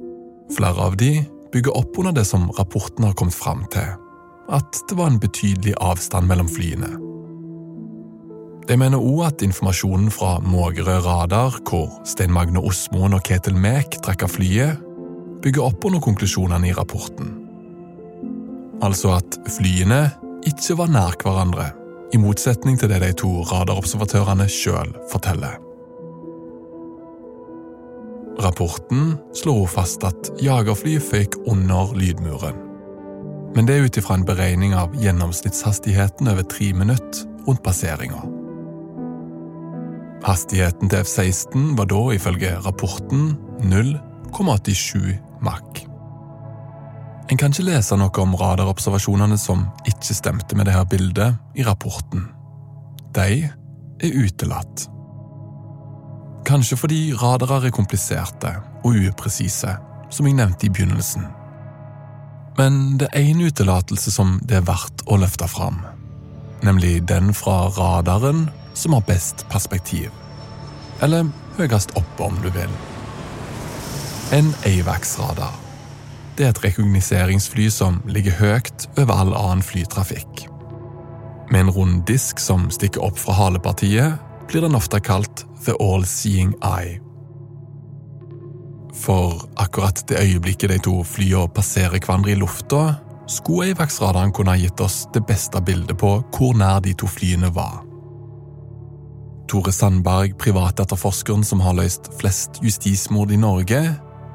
Flere 0.54 0.86
av 0.86 0.96
de 0.96 1.24
bygger 1.52 1.76
opp 1.76 1.98
under 1.98 2.12
det 2.12 2.24
som 2.28 2.50
rapporten 2.58 3.04
har 3.04 3.16
kommet 3.18 3.34
fram 3.34 3.64
til, 3.72 3.96
at 4.52 4.80
det 4.88 4.96
var 4.98 5.10
en 5.10 5.20
betydelig 5.22 5.74
avstand 5.82 6.28
mellom 6.30 6.48
flyene. 6.50 6.92
De 8.66 8.74
mener 8.78 8.98
òg 8.98 9.22
at 9.28 9.44
informasjonen 9.46 10.10
fra 10.10 10.36
Mågerø 10.42 10.98
radar, 11.04 11.60
hvor 11.66 11.90
Stein 12.06 12.34
Magne 12.34 12.62
Osmoen 12.62 13.14
og 13.14 13.22
Ketil 13.26 13.58
Mek 13.58 14.00
trekker 14.02 14.30
flyet, 14.30 14.82
bygger 15.42 15.68
opp 15.68 15.86
under 15.86 16.02
konklusjonene 16.02 16.70
i 16.70 16.74
rapporten. 16.74 17.30
Altså 18.82 19.16
at 19.16 19.38
flyene 19.56 20.08
ikke 20.46 20.78
var 20.78 20.90
nær 20.90 21.14
hverandre, 21.22 21.70
i 22.14 22.18
motsetning 22.22 22.78
til 22.78 22.90
det 22.90 23.02
de 23.02 23.12
to 23.18 23.30
radarobservatørene 23.50 24.46
sjøl 24.50 24.92
forteller. 25.10 25.58
Rapporten 28.42 29.16
også 29.32 29.56
fast 29.72 30.04
at 30.04 30.30
jagerfly 30.42 30.98
føyk 31.00 31.38
under 31.48 31.94
lydmuren. 31.96 32.58
Men 33.56 33.68
det 33.68 33.76
er 33.76 33.86
ut 33.86 33.96
ifra 33.96 34.18
en 34.18 34.26
beregning 34.28 34.74
av 34.76 34.92
gjennomsnittshastigheten 35.00 36.28
over 36.28 36.44
tre 36.44 36.72
minutter 36.76 37.24
rundt 37.46 37.62
passeringa. 37.64 38.20
Hastigheten 40.26 40.90
til 40.90 41.04
F-16 41.06 41.76
var 41.78 41.88
da 41.88 42.00
ifølge 42.12 42.56
rapporten 42.66 43.36
0,87 43.64 45.14
Mach. 45.40 45.86
En 47.30 47.38
kan 47.40 47.54
ikke 47.54 47.70
lese 47.70 47.96
noe 47.98 48.22
om 48.22 48.36
radarobservasjonene 48.38 49.38
som 49.40 49.64
ikke 49.88 50.14
stemte 50.14 50.58
med 50.58 50.68
dette 50.68 50.84
bildet 50.92 51.58
i 51.58 51.64
rapporten. 51.66 52.28
De 53.16 53.46
er 53.48 54.20
utelatt. 54.20 54.90
Kanskje 56.46 56.78
fordi 56.78 57.00
radarer 57.18 57.66
er 57.66 57.74
kompliserte 57.74 58.52
og 58.86 58.94
upresise, 59.08 59.72
som 60.14 60.28
jeg 60.28 60.36
nevnte 60.38 60.68
i 60.68 60.70
begynnelsen. 60.70 61.24
Men 62.56 62.96
det 63.00 63.08
er 63.12 63.26
én 63.32 63.42
utelatelse 63.42 64.12
som 64.14 64.38
det 64.46 64.60
er 64.60 64.68
verdt 64.68 65.02
å 65.10 65.18
løfte 65.18 65.48
fram. 65.50 65.82
Nemlig 66.64 67.00
den 67.10 67.34
fra 67.34 67.66
radaren 67.76 68.46
som 68.78 68.94
har 68.94 69.04
best 69.08 69.42
perspektiv. 69.50 70.14
Eller 71.02 71.26
høyest 71.58 71.92
oppe, 71.98 72.22
om 72.24 72.38
du 72.44 72.48
vil. 72.54 72.70
En 74.32 74.52
AVAX-radar. 74.66 75.54
Det 76.36 76.46
er 76.46 76.52
et 76.52 76.62
rekognoseringsfly 76.64 77.66
som 77.72 77.98
ligger 78.06 78.38
høyt 78.38 78.86
over 78.96 79.12
all 79.16 79.34
annen 79.34 79.64
flytrafikk. 79.64 80.46
Med 81.50 81.66
en 81.66 81.74
rund 81.74 82.00
disk 82.08 82.40
som 82.42 82.70
stikker 82.74 83.04
opp 83.06 83.18
fra 83.18 83.36
halepartiet, 83.36 84.22
blir 84.48 84.64
den 84.66 84.74
ofte 84.78 85.00
kalt 85.00 85.44
The 85.64 85.74
All-Seeing 85.80 86.54
Eye. 86.64 87.00
For 88.96 89.48
akkurat 89.60 90.04
det 90.08 90.20
øyeblikket 90.22 90.70
de 90.70 90.78
to 90.78 91.02
flyene 91.04 91.48
passerer 91.52 91.98
hverandre 91.98 92.32
i 92.32 92.38
lufta, 92.40 92.96
skulle 93.28 93.74
AVAX-radaren 93.74 94.32
kunne 94.32 94.54
ha 94.54 94.60
gitt 94.60 94.80
oss 94.80 95.04
det 95.14 95.24
beste 95.26 95.60
bildet 95.60 95.98
på 95.98 96.20
hvor 96.36 96.54
nær 96.56 96.80
de 96.80 96.94
to 96.94 97.08
flyene 97.10 97.50
var. 97.54 97.82
Tore 99.50 99.72
Sandberg, 99.72 100.38
privatetterforskeren 100.38 101.44
som 101.44 101.60
har 101.62 101.76
løst 101.78 102.08
flest 102.18 102.58
justismord 102.62 103.30
i 103.30 103.38
Norge, 103.38 103.82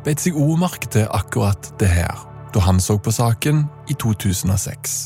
beit 0.06 0.24
seg 0.24 0.38
òg 0.40 0.54
merke 0.60 0.88
til 0.92 1.08
akkurat 1.12 1.72
det 1.80 1.90
her, 1.92 2.22
da 2.54 2.64
han 2.64 2.80
så 2.80 2.98
på 3.00 3.12
saken 3.12 3.66
i 3.92 3.98
2006. 4.00 5.02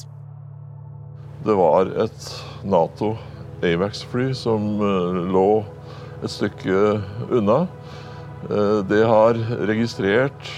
Det 1.45 1.55
var 1.57 1.89
et 2.05 2.29
Nato 2.65 3.15
Avax-fly 3.63 4.33
som 4.35 4.75
uh, 4.81 5.15
lå 5.31 5.63
et 6.23 6.31
stykke 6.31 6.99
unna. 7.29 7.65
Uh, 8.49 8.81
det 8.87 9.03
har 9.07 9.39
registrert 9.69 10.51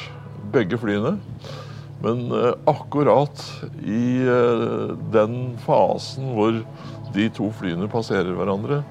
begge 0.53 0.79
flyene. 0.81 1.17
Men 2.03 2.27
uh, 2.31 2.53
akkurat 2.69 3.41
i 3.81 4.25
den 5.13 5.37
fasen 5.65 6.33
hvor 6.37 6.61
de 7.15 7.29
to 7.33 7.51
flyene 7.57 7.89
passerer 7.89 8.33
hverandre, 8.37 8.81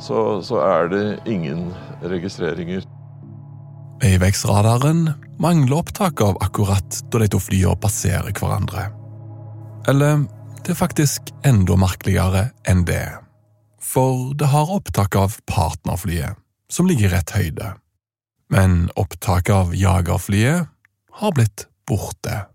så, 0.00 0.40
så 0.44 0.60
er 0.64 0.90
det 0.92 1.06
ingen 1.30 1.68
registreringer. 2.04 2.84
AVAX-radaren 4.04 5.06
mangler 5.40 5.80
opptak 5.80 6.20
av 6.20 6.38
akkurat 6.44 7.00
da 7.10 7.20
de 7.22 7.28
to 7.32 7.40
flyene 7.40 7.76
passerer 7.80 8.32
hverandre. 8.36 8.88
Eller 9.88 10.24
det 10.64 10.72
er 10.72 10.80
faktisk 10.80 11.32
enda 11.44 11.76
merkeligere 11.76 12.48
enn 12.68 12.84
det. 12.88 13.23
For 13.94 14.32
det 14.34 14.50
har 14.50 14.72
opptak 14.74 15.14
av 15.14 15.36
partnerflyet, 15.46 16.34
som 16.66 16.88
ligger 16.90 17.12
i 17.12 17.12
rett 17.12 17.30
høyde. 17.30 17.74
Men 18.50 18.88
opptaket 18.98 19.54
av 19.54 19.76
jagerflyet 19.78 20.66
har 21.20 21.34
blitt 21.36 21.68
borte. 21.86 22.48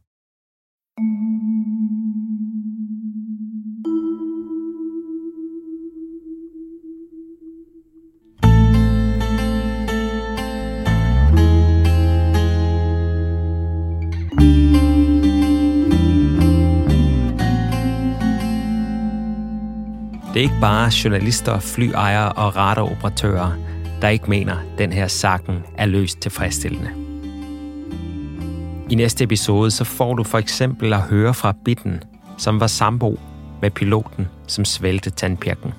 Det 20.40 20.46
er 20.46 20.50
ikke 20.52 20.62
bare 20.62 20.92
journalister, 21.04 21.60
flyejere 21.60 22.32
og 22.32 22.56
radaroperatører, 22.56 23.52
der 24.02 24.08
ikke 24.08 24.30
mener, 24.30 24.56
den 24.78 24.92
her 24.92 25.08
saken 25.08 25.66
er 25.78 25.86
løst 25.86 26.20
tilfredsstillende. 26.20 26.92
I 28.90 28.96
næste 28.96 29.24
episode 29.24 29.72
så 29.72 29.84
får 29.84 30.14
du 30.14 30.24
for 30.24 30.38
eksempel 30.38 30.94
at 30.94 31.02
høre 31.02 31.34
fra 31.34 31.54
Bitten, 31.66 32.04
som 32.38 32.60
var 32.60 32.68
sambo 32.68 33.20
med 33.62 33.72
piloten, 33.72 34.30
som 34.48 34.66
svælte 34.66 35.10
tandpirken. 35.10 35.74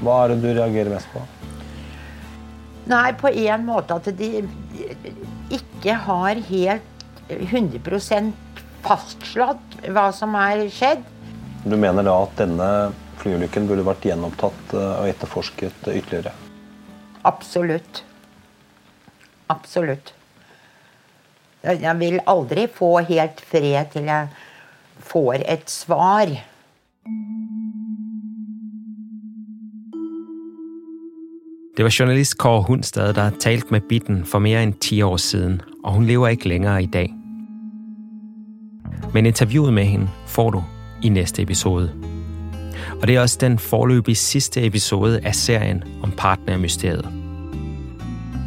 Hva 0.00 0.24
er 0.24 0.28
det 0.28 0.42
du 0.42 0.48
reagerer 0.48 0.94
mest 0.94 1.12
på? 1.12 1.20
Nei, 2.86 3.12
på 3.12 3.28
en 3.28 3.66
måte 3.66 4.00
at 4.00 4.08
de 4.18 4.48
ikke 5.50 6.00
har 6.08 6.40
helt 6.48 7.28
100% 7.28 8.32
fastslått 8.80 9.82
hva 9.88 10.08
som 10.16 10.40
er 10.40 10.70
skjedd. 10.72 11.04
Du 11.64 11.76
mener 11.76 12.02
da 12.02 12.14
at 12.24 12.34
denne 12.40 12.68
flyulykken 13.22 13.68
burde 13.68 13.84
vært 13.86 14.06
gjenopptatt 14.08 14.72
og 14.74 15.06
etterforsket 15.06 15.86
ytterligere? 15.92 16.32
Absolutt. 17.28 18.02
Absolutt. 19.52 20.12
Jeg 21.62 21.94
vil 22.00 22.18
aldri 22.26 22.66
få 22.66 22.96
helt 23.06 23.40
fred 23.46 23.92
til 23.92 24.10
jeg 24.10 24.28
får 25.06 25.44
et 25.46 25.70
svar. 25.70 26.34
Det 31.76 31.86
var 31.86 31.94
journalist 31.94 32.36
Kåre 32.38 32.66
Hundstad, 32.66 33.14
der 33.14 33.30
talt 33.40 33.70
med 33.70 33.86
Bitten 33.88 34.24
for 34.26 34.42
mer 34.42 34.58
enn 34.60 34.74
10 34.74 35.02
år 35.06 35.16
siden, 35.16 35.60
og 35.84 35.94
hun 35.94 36.10
lever 36.10 36.34
ikke 36.34 36.50
lenger 36.50 36.82
i 36.82 36.90
dag. 36.90 37.14
Men 39.14 39.26
intervjuet 39.26 39.72
med 39.72 39.84
henne 39.84 40.10
får 40.26 40.50
du 40.58 40.62
i 41.02 41.08
næste 41.08 41.42
episode. 41.42 41.90
Og 43.02 43.08
det 43.08 43.16
er 43.16 43.20
også 43.20 43.38
den 43.40 43.58
forløbige 43.58 44.14
sidste 44.14 44.66
episode 44.66 45.20
af 45.24 45.34
serien 45.34 45.84
om 46.02 46.10
partnermysteriet. 46.10 47.08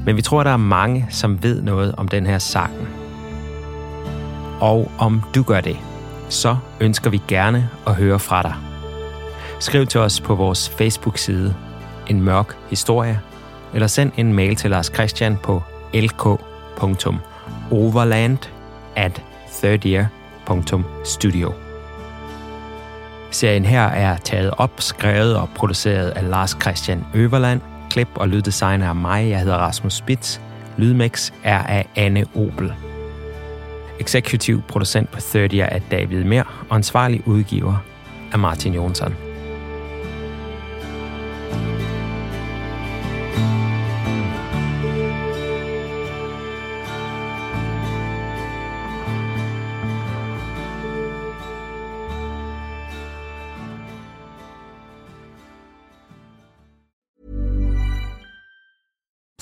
Men 0.05 0.17
vi 0.17 0.21
tror, 0.21 0.43
der 0.43 0.51
er 0.51 0.57
mange, 0.57 1.07
som 1.09 1.43
ved 1.43 1.61
noget 1.61 1.95
om 1.95 2.07
den 2.07 2.25
her 2.25 2.37
saken. 2.37 2.87
Og 4.59 4.91
om 4.97 5.21
du 5.35 5.43
gør 5.43 5.61
det, 5.61 5.77
så 6.29 6.57
ønsker 6.79 7.09
vi 7.09 7.21
gerne 7.27 7.69
at 7.87 7.95
høre 7.95 8.19
fra 8.19 8.43
dig. 8.43 8.55
Skriv 9.59 9.87
til 9.87 9.99
os 9.99 10.21
på 10.21 10.35
vores 10.35 10.69
Facebook-side 10.69 11.55
En 12.07 12.21
Mørk 12.21 12.57
Historie, 12.69 13.19
eller 13.73 13.87
send 13.87 14.11
en 14.17 14.33
mail 14.33 14.55
til 14.55 14.69
Lars 14.69 14.91
Christian 14.93 15.37
på 15.43 15.63
lk.overland 15.93 18.37
at 18.95 19.23
thirdyear.studio. 19.61 21.64
Serien 23.35 23.65
her 23.65 23.81
er 23.81 24.17
taget 24.17 24.51
op, 24.57 24.71
skrevet 24.79 25.37
og 25.37 25.49
produceret 25.55 26.09
af 26.09 26.29
Lars 26.29 26.57
Christian 26.61 27.05
Øverland. 27.13 27.61
Klip 27.89 28.07
og 28.15 28.27
lyddesign 28.27 28.81
er 28.81 28.93
mig. 28.93 29.29
Jeg 29.29 29.39
hedder 29.39 29.55
Rasmus 29.55 29.93
Spitz. 29.93 30.39
Lydmix 30.77 31.31
er 31.43 31.63
af 31.63 31.87
Anne 31.95 32.25
Obel. 32.35 32.73
Executive 33.99 34.63
producent 34.67 35.11
på 35.11 35.19
30 35.21 35.59
er 35.59 35.79
David 35.91 36.23
Mer, 36.23 36.65
og 36.69 36.75
ansvarlig 36.75 37.27
udgiver 37.27 37.83
er 38.33 38.37
Martin 38.37 38.73
Jonsson. 38.73 39.24